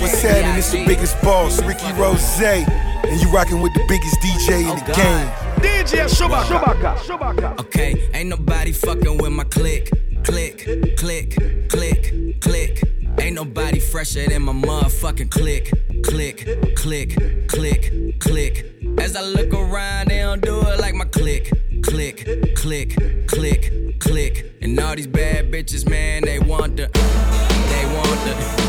[0.00, 0.56] What's happening?
[0.56, 2.66] It's the biggest boss, Ricky Rozay,
[3.04, 5.46] and you rocking with the biggest DJ in the oh, game.
[5.62, 7.58] DJ Shubaka.
[7.60, 9.90] Okay, ain't nobody fucking with my click,
[10.22, 11.36] click, click,
[11.68, 12.95] click, click.
[13.18, 15.70] Ain't nobody fresher than my motherfucking click,
[16.04, 16.46] click,
[16.76, 17.16] click,
[17.48, 18.74] click, click.
[18.98, 21.50] As I look around, they don't do it like my click,
[21.82, 22.96] click, click,
[23.26, 24.56] click, click.
[24.60, 28.65] And all these bad bitches, man, they want the, they want the,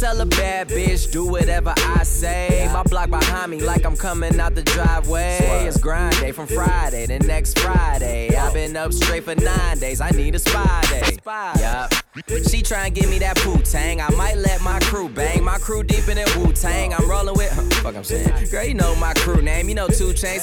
[0.00, 2.66] I tell a bad bitch, do whatever I say.
[2.72, 5.66] My block behind me, like I'm coming out the driveway.
[5.66, 8.34] It's grind day from Friday to next Friday.
[8.34, 10.00] I've been up straight for nine days.
[10.00, 11.18] I need a spy day.
[11.26, 11.99] Yup.
[12.50, 14.00] She try and give me that poo tang.
[14.00, 15.44] I might let my crew bang.
[15.44, 16.92] My crew deep in that Wu Tang.
[16.92, 17.52] I'm rolling with.
[17.82, 18.50] Fuck, I'm saying.
[18.50, 19.68] Girl, you know my crew name.
[19.68, 20.42] You know 2 Chainz.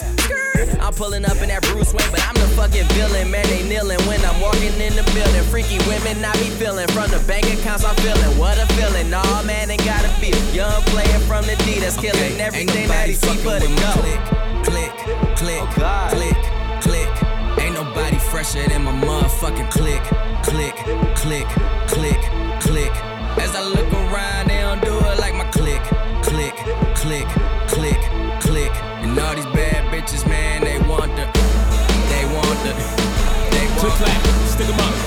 [0.80, 3.30] I'm pulling up in that Bruce Wayne, but I'm the fucking villain.
[3.30, 5.44] Man, they kneeling when I'm walking in the building.
[5.52, 6.88] Freaky women, I be feeling.
[6.96, 8.38] From the bank accounts, I'm feeling.
[8.40, 9.10] What a feeling.
[9.10, 13.14] Nah, man, ain't gotta be young player from the D that's killing everything that he
[13.14, 13.92] see but a go.
[14.00, 14.24] Click,
[14.64, 14.92] click,
[15.36, 16.40] click, oh, click,
[16.80, 17.27] click.
[17.78, 20.02] Nobody fresher than my motherfucking click,
[20.42, 20.76] click,
[21.16, 21.48] click,
[21.88, 22.20] click,
[22.60, 22.92] click.
[23.38, 25.84] As I look around, they don't do it like my click,
[26.24, 26.56] click,
[26.96, 27.28] click,
[27.68, 28.02] click,
[28.42, 28.72] click.
[29.04, 31.26] And all these bad bitches, man, they want the,
[32.10, 32.74] they want the,
[33.54, 35.07] they want Click clap, stick 'em up.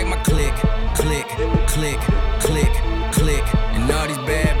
[1.11, 1.27] click,
[1.67, 1.99] click,
[2.39, 2.71] click,
[3.11, 3.55] click.
[3.75, 4.60] And all these bad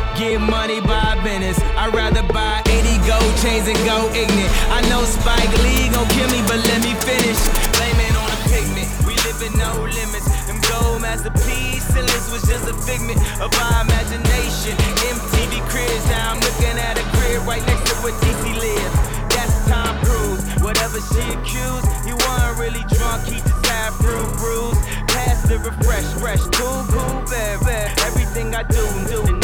[0.17, 1.59] get money by business.
[1.77, 4.51] I'd rather buy 80 gold chains and go ignorant.
[4.71, 7.39] I know Spike Lee gon' kill me, but let me finish.
[7.77, 8.87] Blame it on the pigment.
[9.05, 10.27] We live in no limits.
[10.47, 14.75] Them gold masterpiece ceilings was just a figment of our imagination.
[15.11, 18.95] MTV cribs, now I'm looking at a crib right next to where DC lives.
[19.31, 20.43] That's Tom Cruise.
[20.63, 23.27] Whatever she accused, he wasn't really drunk.
[23.27, 24.79] He just had fruit bruise.
[25.07, 27.99] Pass the refresh, fresh, cool, cool, bad, bad.
[28.07, 29.40] Everything I do, do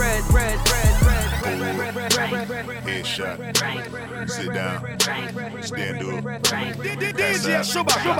[0.00, 3.36] bread, bread, bread, bread, bread, bread, bread, headshot.
[4.30, 4.98] Sit down,
[5.62, 6.24] stand up.
[7.20, 8.12] DJ Chewbacca,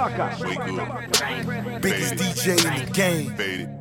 [0.44, 1.80] wake up.
[1.80, 3.26] Biggest DJ in the game.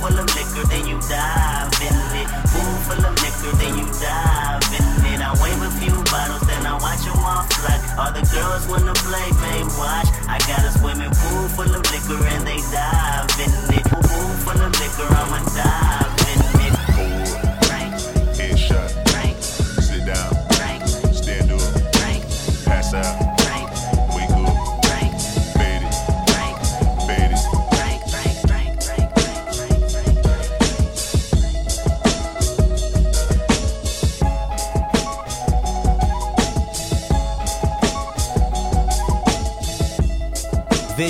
[0.00, 2.28] full of liquor, then you dive in it.
[2.50, 5.20] Pool full of liquor, then you dive in it.
[5.20, 7.76] I wave a few bottles, then I watch them all fly.
[7.98, 10.08] All the girls wanna play, babe, watch.
[10.28, 13.84] I got a swimming pool full of liquor, and they dive in it.
[13.86, 15.89] Pool full of liquor, I'ma dive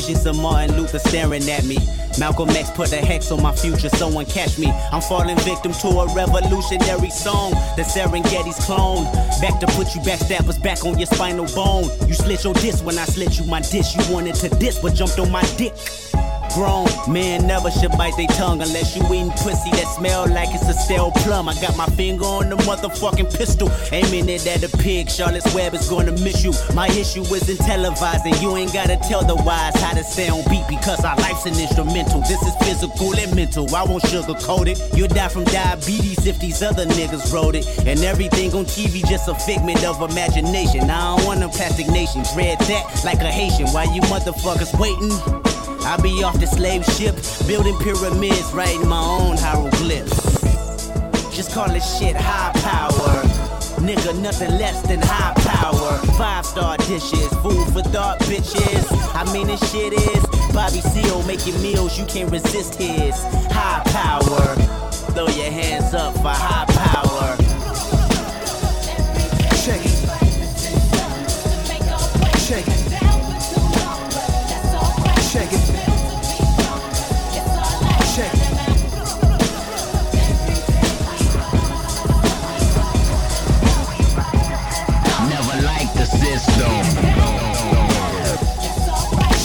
[0.01, 1.77] Visions of Martin Luther staring at me.
[2.19, 4.73] Malcolm X put a hex on my future, someone catch me.
[4.93, 7.51] I'm falling victim to a revolutionary song.
[7.77, 9.05] The Serengeti's clone.
[9.43, 11.91] Back to put you backstabbers back on your spinal bone.
[12.09, 13.95] You slit your disc when I slit you my dish.
[13.95, 15.75] You wanted to diss, but jumped on my dick.
[16.55, 20.69] Grown men never should bite their tongue unless you eating pussy that smell like it's
[20.69, 21.49] a stale plum.
[21.49, 25.09] I got my finger on the motherfucking pistol, aiming it at a pig.
[25.11, 26.53] Charlotte's Web is gonna miss you.
[26.75, 30.43] My issue isn't televised, and you ain't gotta tell the wise how to stay on
[30.51, 32.21] beat because our life's an instrumental.
[32.23, 33.73] This is physical and mental.
[33.75, 34.79] I won't sugarcoat it.
[34.97, 37.67] You'll die from diabetes if these other niggas wrote it.
[37.87, 40.91] And everything on TV just a figment of imagination.
[40.91, 42.23] I don't want no plastic nation.
[42.35, 43.69] Dread that like a Haitian.
[43.69, 45.40] While you motherfuckers waiting.
[45.85, 47.17] I be off the slave ship,
[47.47, 50.41] building pyramids, writing my own hieroglyphs.
[51.35, 53.23] Just call this shit high power.
[53.81, 55.99] Nigga, nothing less than high power.
[56.19, 58.87] Five star dishes, food for thought, bitches.
[59.15, 63.15] I mean, this shit is Bobby Seale making meals, you can't resist his
[63.51, 64.55] high power.
[65.15, 67.40] Throw your hands up for high power.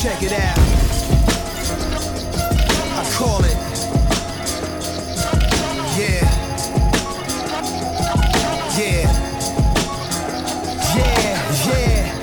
[0.02, 0.60] Check it out.
[2.94, 3.58] I call it.
[5.98, 6.26] Yeah.
[8.78, 9.10] Yeah.
[10.96, 11.36] Yeah,
[11.68, 12.20] yeah.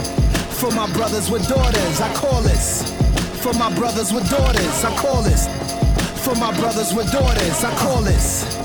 [0.52, 2.82] For my brothers with daughters, I call this.
[3.42, 5.48] For my brothers with daughters, I call this.
[6.24, 8.61] For my brothers with daughters, I call this.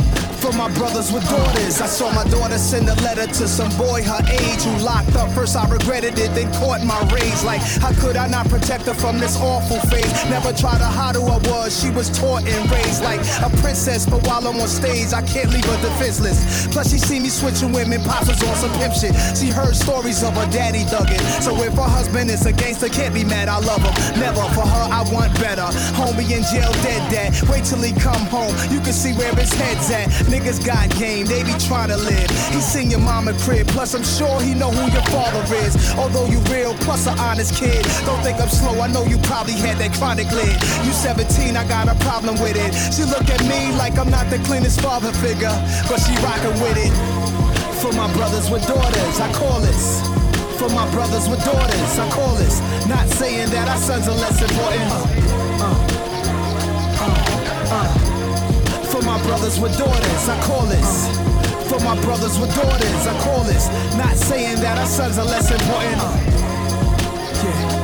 [0.47, 4.01] For my brothers with daughters, I saw my daughter send a letter to some boy
[4.01, 5.29] her age who locked up.
[5.31, 7.43] First I regretted it, then caught my rage.
[7.43, 10.07] Like, how could I not protect her from this awful fate?
[10.31, 11.75] Never tried to hide who I was.
[11.77, 15.51] She was taught and raised like a princess, but while I'm on stage, I can't
[15.51, 16.67] leave her defenseless.
[16.67, 19.11] Plus, she see me switching women, pops was on some pimp shit.
[19.35, 21.19] She heard stories of her daddy thugging.
[21.43, 23.49] So if her husband is a gangster, can't be mad.
[23.49, 23.91] I love him.
[24.17, 25.67] Never for her, I want better.
[25.99, 27.35] Homie in jail, dead dad.
[27.49, 28.55] Wait till he come home.
[28.71, 30.07] You can see where his head's at.
[30.37, 32.29] Niggas got game, they be trying to live.
[32.53, 35.73] He seen your mama crib, plus I'm sure he know who your father is.
[35.97, 37.81] Although you real, plus an honest kid.
[38.05, 40.53] Don't think I'm slow, I know you probably had that chronic lid.
[40.85, 42.69] You 17, I got a problem with it.
[42.93, 45.57] She look at me like I'm not the cleanest father figure,
[45.89, 46.93] but she rockin' with it.
[47.81, 50.05] For my brothers with daughters, I call this.
[50.61, 52.61] For my brothers with daughters, I call this.
[52.85, 54.85] Not saying that our sons are less important.
[54.85, 55.81] Uh, uh,
[57.01, 58.16] uh, uh.
[59.17, 61.07] My brothers with daughters, I call this.
[61.69, 63.67] For my brothers with daughters, I call this.
[63.97, 66.01] Not saying that our sons are less important.
[67.43, 67.76] Yeah.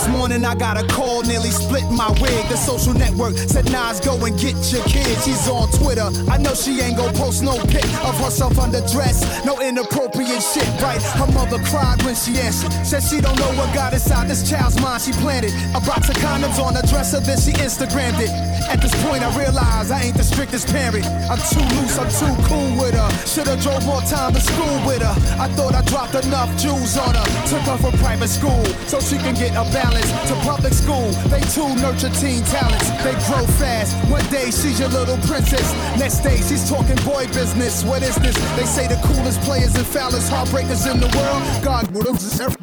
[0.00, 2.48] This morning I got a call, nearly split my wig.
[2.48, 5.12] The social network said Nas, go and get your kid.
[5.20, 6.08] She's on Twitter.
[6.24, 9.44] I know she ain't gon' post no pic of herself underdressed.
[9.44, 11.02] No inappropriate shit, right?
[11.20, 12.72] Her mother cried when she answered.
[12.80, 15.02] Said she don't know what got inside this child's mind.
[15.02, 18.32] She planted a box of condoms on the dresser, then she Instagrammed it.
[18.72, 21.04] At this point, I realize I ain't the strictest parent.
[21.28, 23.10] I'm too loose, I'm too cool with her.
[23.28, 25.12] Should've drove more time to school with her.
[25.36, 27.26] I thought I dropped enough jewels on her.
[27.52, 31.10] Took her from private school so she can get a balance to public school.
[31.32, 32.90] They too nurture teen talents.
[33.02, 33.96] They grow fast.
[34.10, 35.72] One day she's your little princess.
[35.98, 37.84] Next day she's talking boy business.
[37.84, 38.36] What is this?
[38.56, 41.42] They say the coolest players and foulest heartbreakers in the world.
[41.64, 42.40] God, what is this?
[42.40, 42.60] Fuck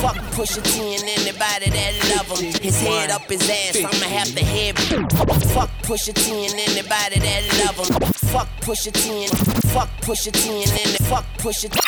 [0.00, 2.52] Fuck Pusha T and anybody that love him.
[2.62, 4.78] His head up his ass, I'ma have to head.
[5.52, 8.10] Fuck Pusha T and anybody that love him.
[8.30, 9.36] Fuck Pusha T and
[9.70, 11.78] fuck Pusha T and fuck Pusha T.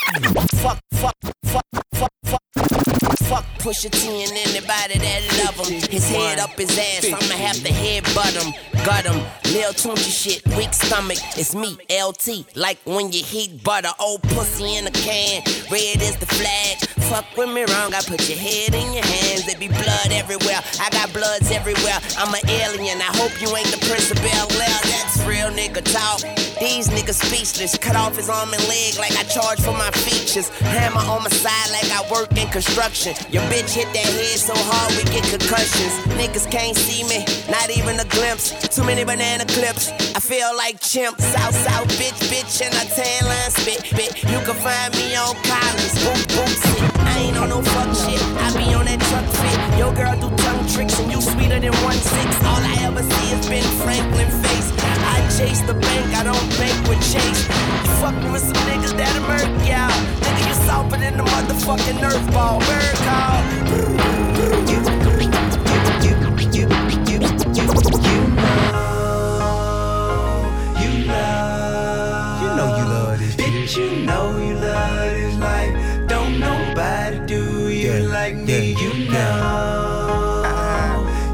[0.59, 1.64] Fuck, fuck, fuck,
[1.95, 2.41] fuck, fuck.
[3.16, 5.80] Fuck Pusha T and anybody that love him.
[5.88, 8.52] His head up his ass, I'ma have to headbutt him.
[8.84, 9.22] Got him,
[9.54, 11.18] Lil Tunechi shit, weak stomach.
[11.38, 13.92] It's me, LT, like when you heat butter.
[14.00, 16.78] Old pussy in a can, red is the flag.
[17.06, 19.46] Fuck with me wrong, I put your head in your hands.
[19.46, 22.02] There be blood everywhere, I got bloods everywhere.
[22.18, 24.80] I'm an alien, I hope you ain't the Prince of Bel Air.
[24.90, 26.26] That's real nigga talk.
[26.58, 30.48] These niggas speechless, cut off his arm and leg like I charge for my features.
[30.74, 33.14] Hammer on my side like I work in construction.
[33.30, 35.92] Your bitch hit that head so hard we get concussions.
[36.16, 37.20] Niggas can't see me,
[37.53, 38.57] not even a glimpse.
[38.72, 39.92] Too many banana clips.
[40.16, 41.20] I feel like chimp.
[41.20, 44.11] South, south, bitch, bitch, and I tan line spit, bit.
[44.24, 46.53] You can find me on Collins, boom, boom.
[47.05, 48.22] I ain't on no fuck shit.
[48.40, 49.59] I be on that truck fit.
[49.76, 52.28] Your girl do tongue tricks and you sweeter than one six.
[52.48, 54.72] All I ever see is Ben Franklin face.
[55.38, 57.48] Chase the bank, I don't bank with Chase.
[57.48, 59.88] You fucking with some niggas that'll murk y'all.
[60.20, 62.60] Nigga, you softer than the motherfucking Nerf ball.
[62.60, 62.92] Bird.
[72.42, 73.34] You know you love this.
[73.76, 74.52] You know you
[78.48, 78.92] you.
[78.92, 79.56] You know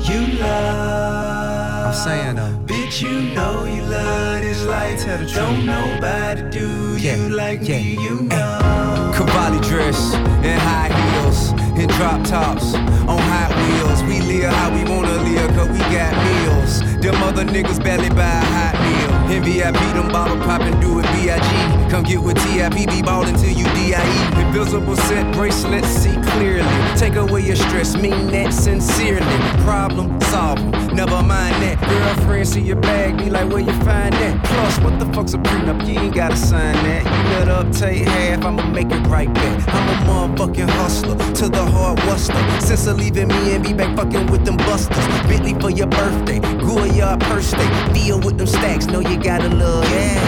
[0.09, 1.86] you love.
[1.88, 2.58] I'm saying though.
[3.01, 5.05] You know you love this life.
[5.05, 5.36] Tell the truth.
[5.36, 7.76] Don't nobody do you Yeah, like yeah.
[7.76, 7.94] me.
[7.94, 9.12] You know.
[9.14, 14.03] Cavalli dress and high heels and drop tops on Hot Wheels.
[14.03, 16.80] We live how we wanna live, cause we got meals.
[17.01, 19.30] Them other niggas barely buy a hot meal.
[19.36, 21.90] In VIP, them bottle poppin', do it B.I.G.
[21.90, 22.86] Come get with T.I.P.
[22.86, 24.40] Be ballin' till you D.I.E.
[24.44, 26.68] Invisible set bracelets, see clearly.
[26.96, 29.22] Take away your stress, mean that sincerely.
[29.69, 30.64] Problem solved,
[30.95, 31.79] never mind that.
[31.87, 34.43] Girlfriend see your bag, be like, where you find that?
[34.43, 35.87] Plus, what the fuck's a prenup?
[35.87, 37.05] You ain't gotta sign that.
[37.05, 39.69] You let up, take half, I'ma make it right back.
[39.69, 42.62] I'm a motherfucking hustler, to the hard wuster.
[42.62, 45.07] Since of leaving me and be back fucking with them busters.
[45.29, 47.69] Bentley for your birthday, Goyard purse day.
[47.93, 50.19] Deal with them stacks, know you gotta love, yeah.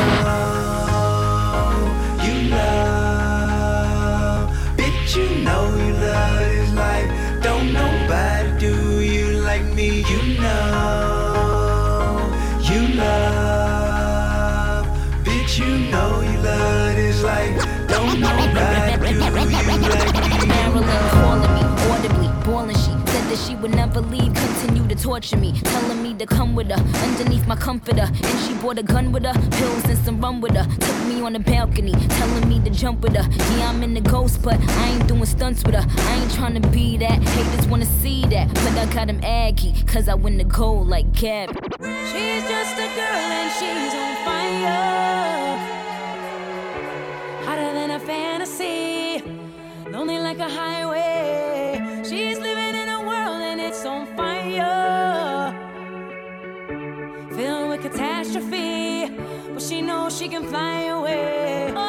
[2.26, 5.80] You love, bitch, you know
[23.47, 27.47] She would never leave, continue to torture me, telling me to come with her underneath
[27.47, 28.09] my comforter.
[28.11, 30.64] And she brought a gun with her, pills and some rum with her.
[30.64, 33.26] Took me on the balcony, telling me to jump with her.
[33.57, 35.86] Yeah, I'm in the ghost, but I ain't doing stunts with her.
[35.86, 37.22] I ain't trying to be that.
[37.22, 41.12] Haters wanna see that, but I got him aggy, cause I win the gold like
[41.12, 41.51] Gab.
[42.11, 45.59] She's just a girl and she's on fire.
[47.45, 49.22] Hotter than a fantasy.
[49.91, 51.59] Lonely like a highway.
[59.70, 61.72] She knows she can fly away.
[61.76, 61.86] Oh,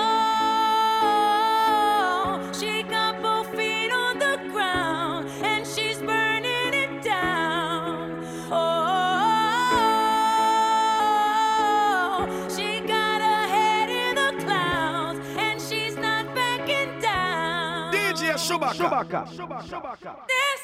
[2.53, 8.23] she got both feet on the ground and she's burning it down.
[8.51, 8.67] Oh,
[12.55, 17.93] she got her head in the clouds and she's not backing down.
[17.95, 18.75] DJ Shubaka.
[18.75, 19.25] Shubaka.
[19.67, 20.15] Shubaka.
[20.27, 20.61] This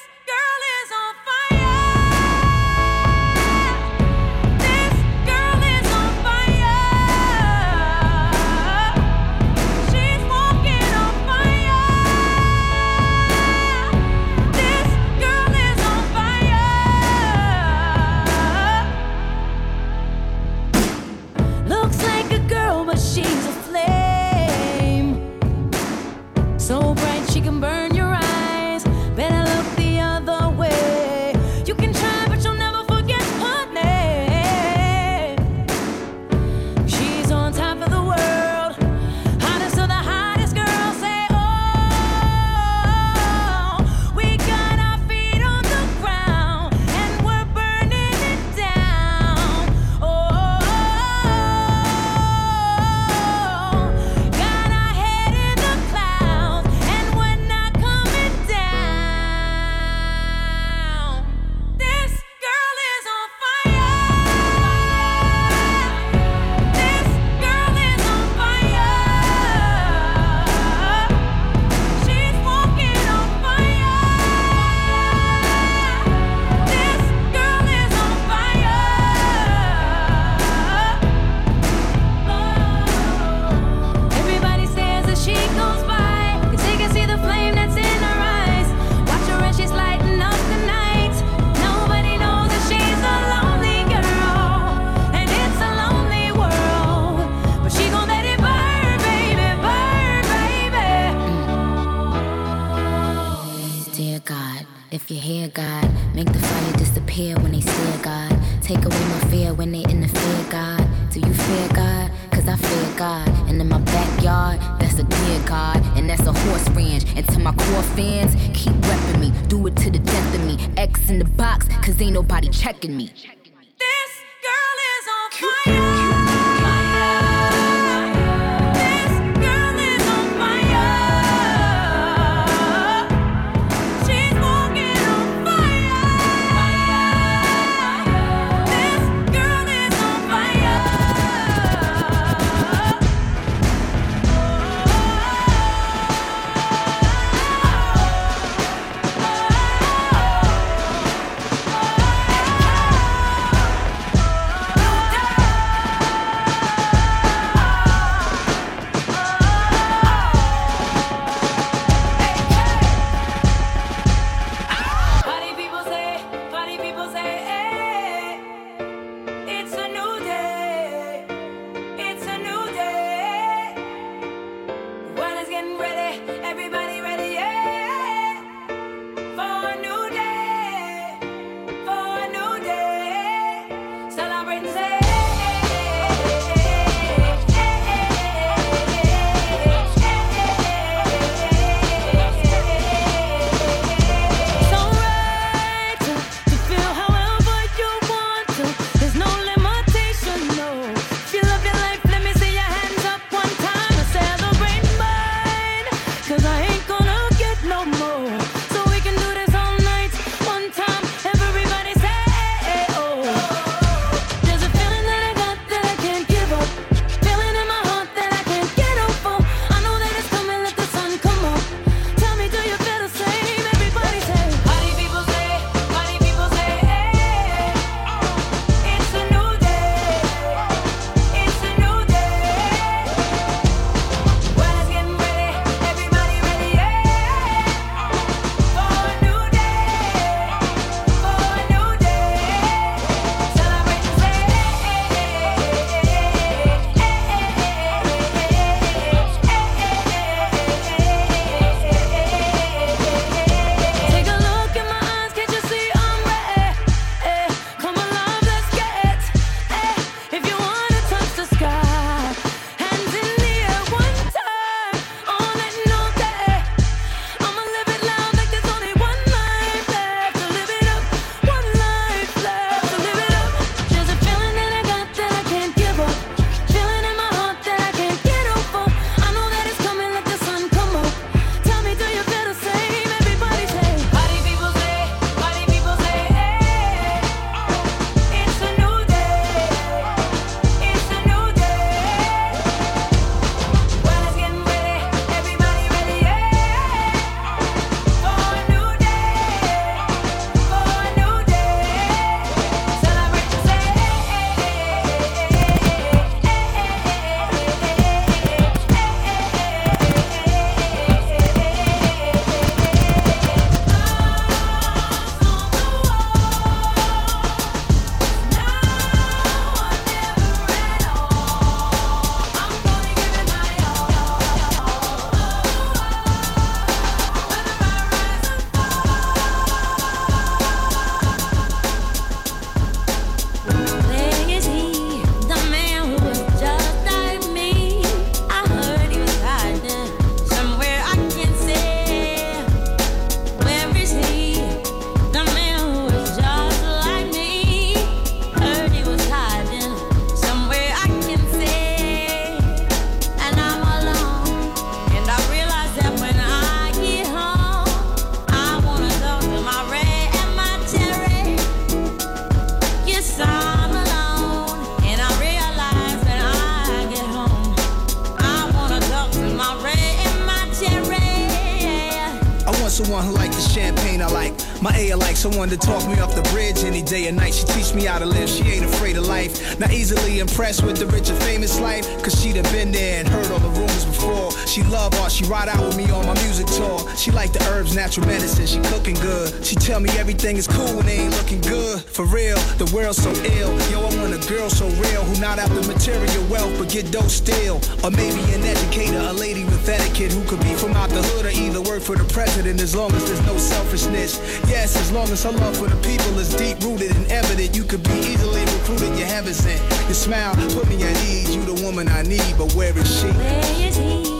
[385.38, 386.98] she ride out with me on my music tour.
[387.16, 389.54] She like the herbs, natural medicine, she cooking good.
[389.64, 392.02] She tell me everything is cool they ain't looking good.
[392.02, 393.70] For real, the world's so ill.
[393.94, 397.12] Yo, I want a girl so real who not after the material wealth but get
[397.12, 397.78] dope still.
[398.04, 401.46] Or maybe an educator, a lady with etiquette who could be from out the hood
[401.46, 404.42] or either work for the president as long as there's no selfishness.
[404.66, 407.84] Yes, as long as her love for the people is deep rooted and evident, you
[407.84, 409.14] could be easily recruited.
[409.14, 409.82] You haven't sent.
[410.10, 411.56] Your smile put me at ease.
[411.56, 413.28] You the woman I need, but where is she?
[413.28, 414.37] Where is he?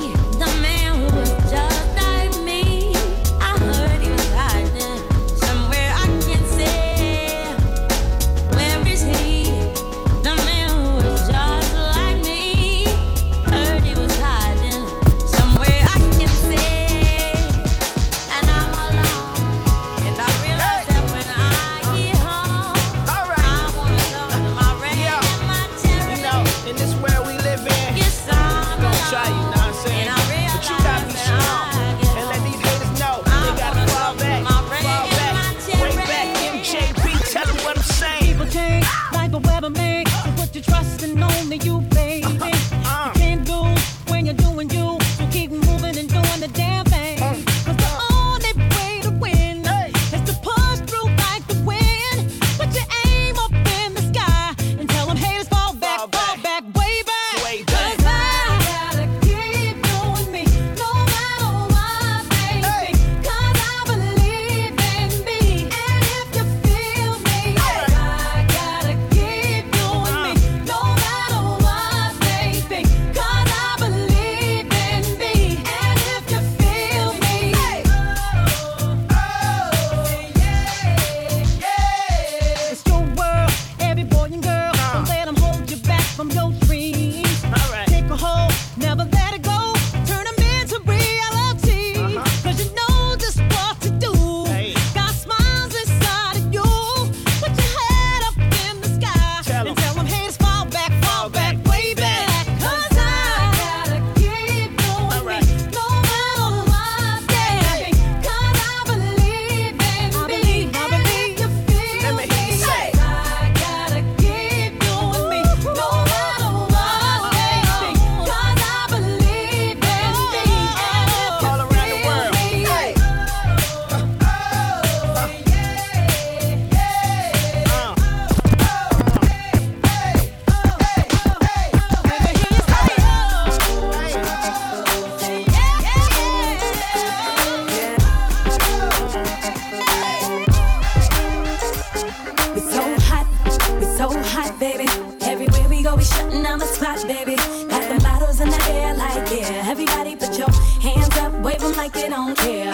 [151.88, 152.74] Like you don't care.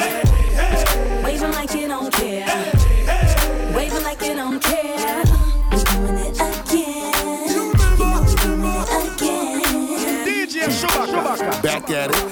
[1.23, 2.47] Wave 'em like you don't care.
[3.75, 5.23] Wave 'em like you don't care.
[5.71, 7.13] We doing it again.
[7.47, 10.25] You know we doing it again.
[10.25, 11.61] DJ Shubaka.
[11.61, 12.22] Back at it.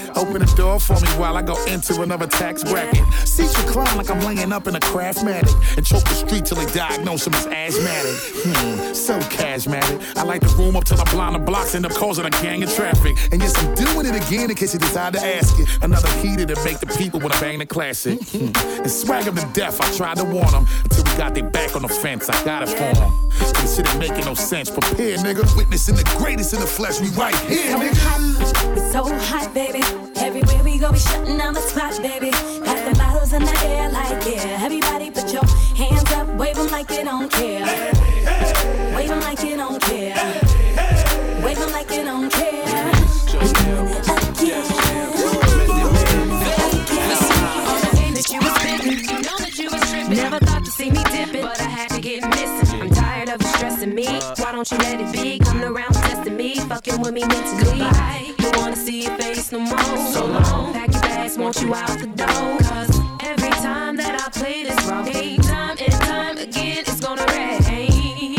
[0.56, 3.02] Door for me while I go into another tax bracket.
[3.26, 5.54] Seats recline like I'm laying up in a craftmatic.
[5.78, 8.14] And choke the street till they diagnose him as asthmatic.
[8.44, 10.16] Hmm, so charismatic.
[10.16, 12.62] I like the room up till I blind the blocks, end up causing a gang
[12.62, 13.16] of traffic.
[13.32, 15.68] And yes, I'm doing it again in case you decide to ask it.
[15.82, 18.20] Another heater to make the people wanna bang the classic.
[18.28, 18.52] Hmm.
[18.82, 20.66] And swag them to death, I tried to warn them.
[20.84, 23.12] Until we got their back on the fence, I got it for them.
[23.78, 24.70] Ain't making no sense.
[24.70, 25.56] Prepare, nigga.
[25.56, 27.96] Witnessing the greatest in the flesh, we right here, So nigga.
[28.02, 29.82] hot, we so hot, baby.
[30.16, 32.30] Everywhere we go, we shutting down the spot, baby.
[32.30, 34.64] Got the bottles in the air, like yeah.
[34.64, 35.44] Everybody put your
[35.76, 37.64] hands up, wave 'em like you don't care.
[38.94, 40.14] Wave 'em like you don't care.
[41.42, 42.92] Wave 'em like you don't care.
[43.32, 44.64] We doing it again.
[48.14, 48.98] that you was pimping.
[49.08, 50.16] You know that you was tripping.
[50.16, 50.51] Never thought
[50.82, 52.80] see me dipping, but I had to get missing.
[52.80, 54.06] I'm tired of you stressing me.
[54.06, 55.38] Why don't you let it be?
[55.38, 57.78] Coming around testing me, fucking with me mentally.
[57.78, 58.34] Goodbye.
[58.38, 59.96] Don't wanna see your face no more.
[60.12, 60.72] So long.
[60.72, 62.58] Pack your bags, want you out the door.
[62.68, 67.26] Cause every time that I play this wrong game, time and time again, it's gonna
[67.26, 68.34] rain.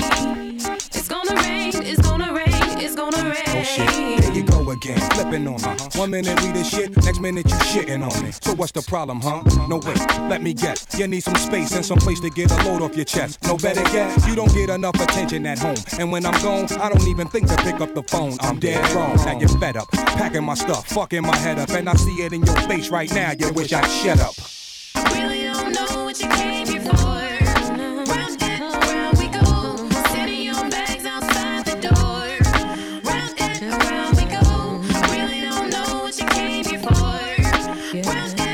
[0.98, 1.72] It's gonna rain.
[1.91, 2.78] It's gonna rain.
[2.84, 3.56] It's gonna rain.
[3.56, 5.82] Oh shit, there you go again, flipping on me.
[6.04, 8.32] One minute we the shit, next minute you shitting on me.
[8.41, 9.41] So what's the problem, huh?
[9.70, 9.97] No wait,
[10.28, 10.86] let me guess.
[10.99, 13.41] You need some space and some place to get a load off your chest.
[13.43, 15.78] No better yet, you don't get enough attention at home.
[15.97, 18.36] And when I'm gone, I don't even think to pick up the phone.
[18.41, 19.16] I'm dead wrong.
[19.16, 22.34] Now you're fed up, packing my stuff, fucking my head up, and I see it
[22.34, 23.32] in your face right now.
[23.32, 24.36] You wish I'd shut up.
[25.14, 26.72] Really don't know what you came
[38.02, 38.53] Round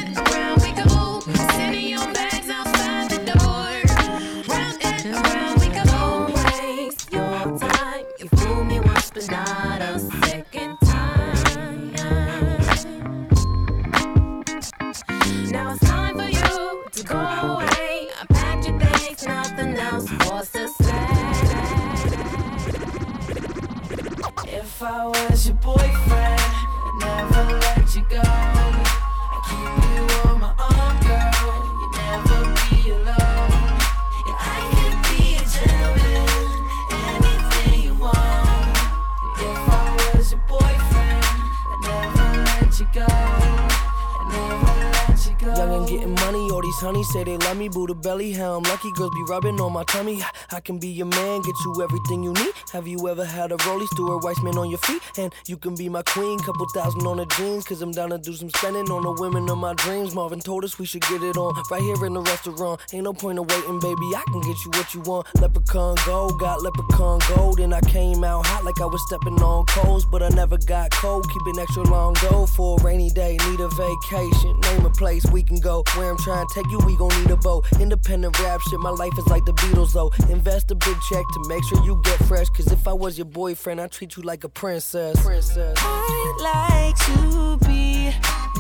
[47.30, 47.70] they love me.
[47.70, 48.92] Buddha belly, how I'm lucky.
[48.94, 50.22] Girls be rubbing on my tummy.
[50.52, 52.54] I can be your man, get you everything you need.
[52.72, 55.02] Have you ever had a rollie, Stuart Weitzman on your feet?
[55.18, 57.66] And you can be my queen, couple thousand on the jeans.
[57.66, 60.14] Cause I'm down to do some spending on the women of my dreams.
[60.14, 62.80] Marvin told us we should get it on right here in the restaurant.
[62.94, 64.06] Ain't no point of waiting, baby.
[64.16, 65.26] I can get you what you want.
[65.42, 67.60] Leprechaun gold, got leprechaun gold.
[67.60, 70.06] And I came out hot like I was stepping on coals.
[70.06, 73.38] But I never got cold, keep it extra long go for a rainy day.
[73.50, 75.84] Need a vacation, name a place we can go.
[75.96, 77.66] Where I'm trying to take you, we gon' need a boat.
[77.80, 80.12] Independent rap shit, my life is like the Beatles though.
[80.30, 82.48] Invest a big check to make sure you get fresh.
[82.60, 85.18] Cause if I was your boyfriend, I'd treat you like a princess.
[85.24, 85.78] Princess.
[85.80, 88.08] I'd like to be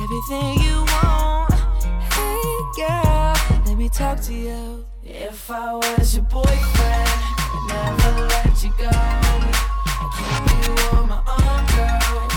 [0.01, 1.51] everything you want.
[2.13, 3.35] Hey girl,
[3.65, 4.85] let me talk to you.
[5.03, 8.87] If I was your boyfriend, I'd never let you go.
[8.89, 12.28] I keep you on my arm, girl.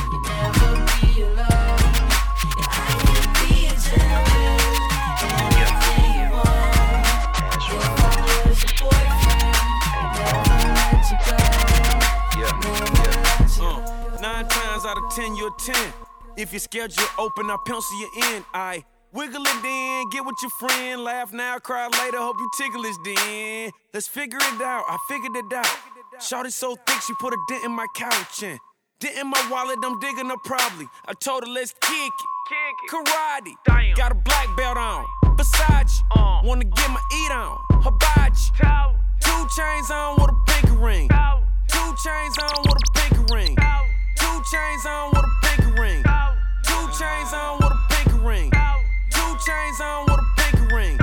[14.93, 15.93] Out of ten, you're ten.
[16.37, 18.45] If your schedule open, I pencil you in.
[18.53, 22.19] I wiggle it then, get with your friend, laugh now, cry later.
[22.19, 23.71] Hope you tickle us then.
[23.95, 24.85] Let's figure it out.
[24.89, 25.79] I figured it out.
[26.21, 28.59] Shorty so thick, she put a dent in my couch and
[29.01, 29.79] dent in my wallet.
[29.83, 30.87] I'm digging her probably.
[31.07, 32.91] I told her let's kick it.
[32.91, 35.07] Karate, got a black belt on.
[35.37, 36.03] Versace,
[36.45, 37.59] wanna get my eat on.
[37.81, 38.53] Hibachi,
[39.23, 41.09] two chains on with a pinky ring.
[41.69, 43.57] Two chains on with a pinky ring.
[44.43, 46.03] Two chains on with a pinky ring.
[46.65, 48.51] Two chains on with a pinky ring.
[49.13, 50.99] Two chains on with a pinky ring.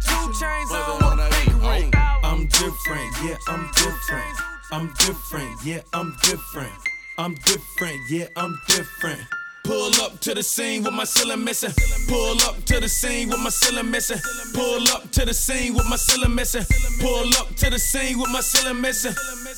[0.00, 1.92] Two chains on with a pinky ring.
[2.24, 4.38] I'm different, yeah, I'm different.
[4.72, 6.72] I'm different, yeah, I'm different.
[7.18, 9.20] I'm different, yeah, I'm different.
[9.64, 11.72] Pull up to the scene with my ceiling missing.
[12.08, 14.16] Pull up to the scene with my ceiling missing.
[14.54, 16.64] Pull up to the scene with my ceiling missing.
[17.00, 19.12] Pull up to the scene with my ceiling missing.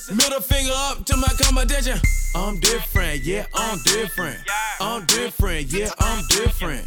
[0.08, 1.98] Middle finger up to my competition.
[2.34, 4.38] I'm different, yeah, I'm different.
[4.80, 6.86] I'm different, yeah, I'm different.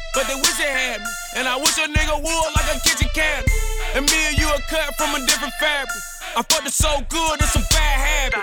[0.13, 1.07] But they wish they had me.
[1.35, 3.49] And I wish a nigga would like a kitchen cabinet.
[3.95, 5.95] And me and you are cut from a different fabric.
[6.35, 8.39] I fucked it so good, it's a bad habit.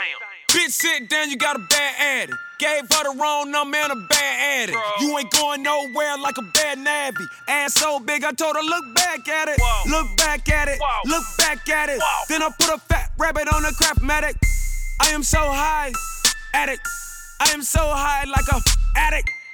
[0.48, 2.38] Bitch, sit down, you got a bad addict.
[2.58, 4.78] Gave her the wrong number and a bad addict.
[5.00, 7.24] You ain't going nowhere like a bad navvy.
[7.46, 9.60] Ass so big, I told her, look back at it.
[9.86, 10.80] Look back at it.
[11.04, 12.00] Look back at it.
[12.28, 14.36] Then I put a fat rabbit on a crap medic.
[15.00, 15.92] I am so high,
[16.54, 16.80] addict.
[17.40, 18.60] I am so high like a
[18.96, 19.30] addict.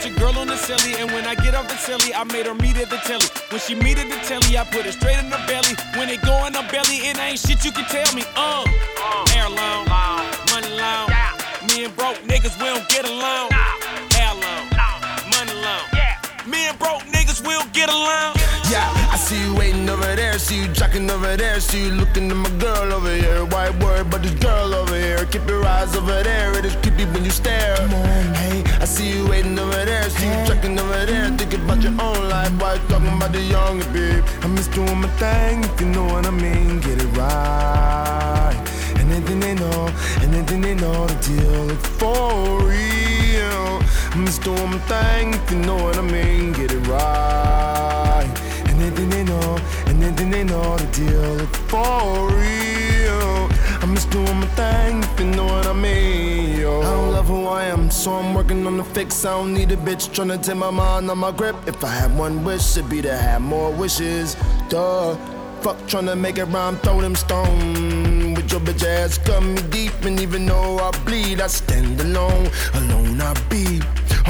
[0.00, 0.94] got your girl on the silly.
[0.94, 3.26] And when I get off the silly, I made her meet at the telly.
[3.50, 5.74] When she meet at the telly, I put it straight in her belly.
[5.96, 8.22] When it go in her belly, it ain't shit you can tell me.
[8.36, 8.64] Uh,
[9.36, 9.84] air long,
[10.50, 11.10] money long.
[11.68, 13.50] Me and broke niggas, we don't get along.
[14.16, 14.64] Air long,
[15.32, 15.84] money long.
[16.46, 18.59] Me and broke niggas, we don't get along.
[19.20, 22.50] See you waiting over there, see you jocking over there, see you looking at my
[22.58, 23.44] girl over here.
[23.44, 25.24] Why worry about this girl over here?
[25.26, 27.76] Keep your eyes over there, it is creepy when you stare.
[28.34, 31.92] Hey, I see you waiting over there, see you jocking over there, thinking about your
[31.92, 32.50] own life.
[32.60, 34.24] Why you talking about the younger babe?
[34.42, 36.80] I'm just doing my thing, if you know what I mean.
[36.80, 38.56] Get it right.
[38.96, 39.92] Anything they know,
[40.22, 43.80] anything they know, the deal is for real.
[44.12, 46.52] I'm just doing my thing, if you know what I mean.
[46.52, 47.59] Get it right.
[50.20, 51.38] Anything they know, the deal
[51.70, 53.48] for real.
[53.80, 56.60] I'm just doing my thing, if you know what I mean.
[56.60, 56.82] Yo.
[56.82, 59.24] I don't love who I am, so I'm working on the fix.
[59.24, 61.56] I don't need a bitch trying to take my mind on my grip.
[61.66, 64.36] If I had one wish, it'd be to have more wishes.
[64.68, 65.16] Duh.
[65.62, 68.36] Fuck trying to make it rhyme, throw them stones.
[68.36, 72.50] With your bitch ass, cut me deep, and even though I bleed, I stand alone.
[72.74, 73.80] Alone I be.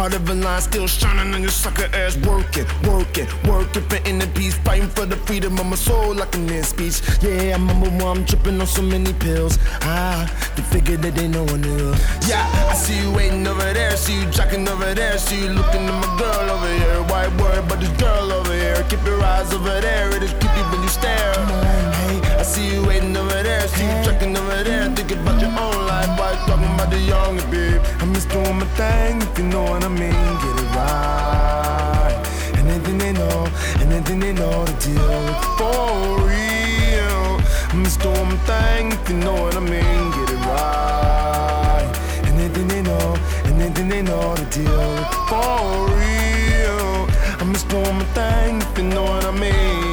[0.01, 4.27] Heart of a line still shining on your sucker ass, working, working, working for inner
[4.29, 7.03] peace, fighting for the freedom of my soul like in speech.
[7.21, 9.59] Yeah, I remember when I'm tripping on so many pills.
[9.83, 10.25] Ah,
[10.57, 11.93] they figure that they know one knew.
[12.27, 15.85] Yeah, I see you waiting over there, see you jacking over there, see you looking
[15.85, 17.03] at my girl over here.
[17.13, 18.83] White word, but this girl over here.
[18.89, 21.35] Keep your eyes over there, it is creepy when you stare.
[21.45, 25.51] Hey, I see you waiting over there, see you checking over there, thinking about your
[25.51, 26.09] own life.
[26.19, 27.83] Why you talking about the younger babe?
[28.01, 30.25] I'm just doing my thing, if you know what I mean.
[30.41, 32.17] Get it right.
[32.57, 33.47] And anything they know,
[33.81, 37.45] and anything they know to deal with for real.
[37.73, 40.11] I'm just doing my thing, if you know what I mean.
[40.17, 41.93] Get it right.
[42.25, 47.07] And anything they know, and anything they know to deal with for real.
[47.39, 49.90] I'm just doing my thing, if you know what I mean.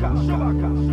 [0.00, 0.91] 感受吧感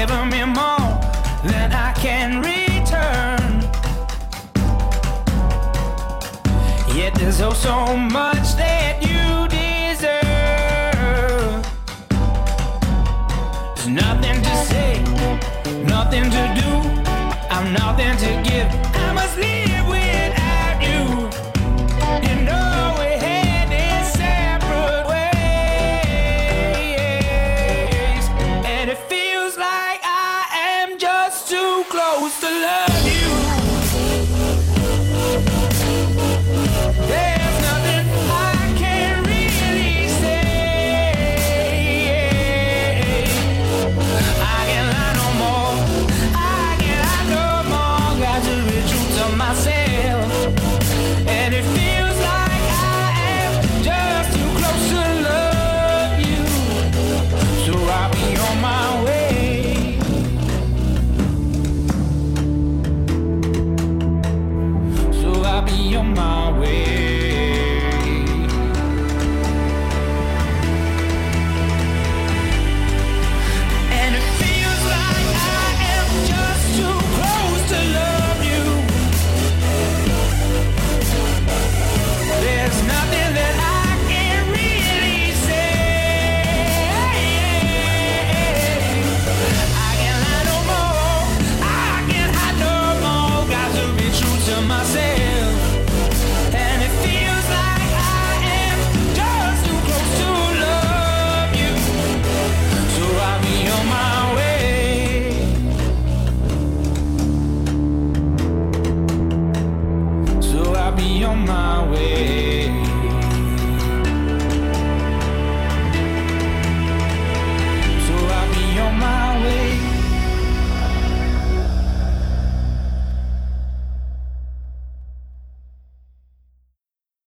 [0.00, 0.88] given me more
[1.44, 3.60] than I can return.
[6.96, 10.22] Yet there's oh so much that you deserve.
[13.74, 15.02] There's nothing to say,
[15.84, 16.70] nothing to do.
[17.54, 18.68] I'm nothing to give.
[18.94, 19.69] I must live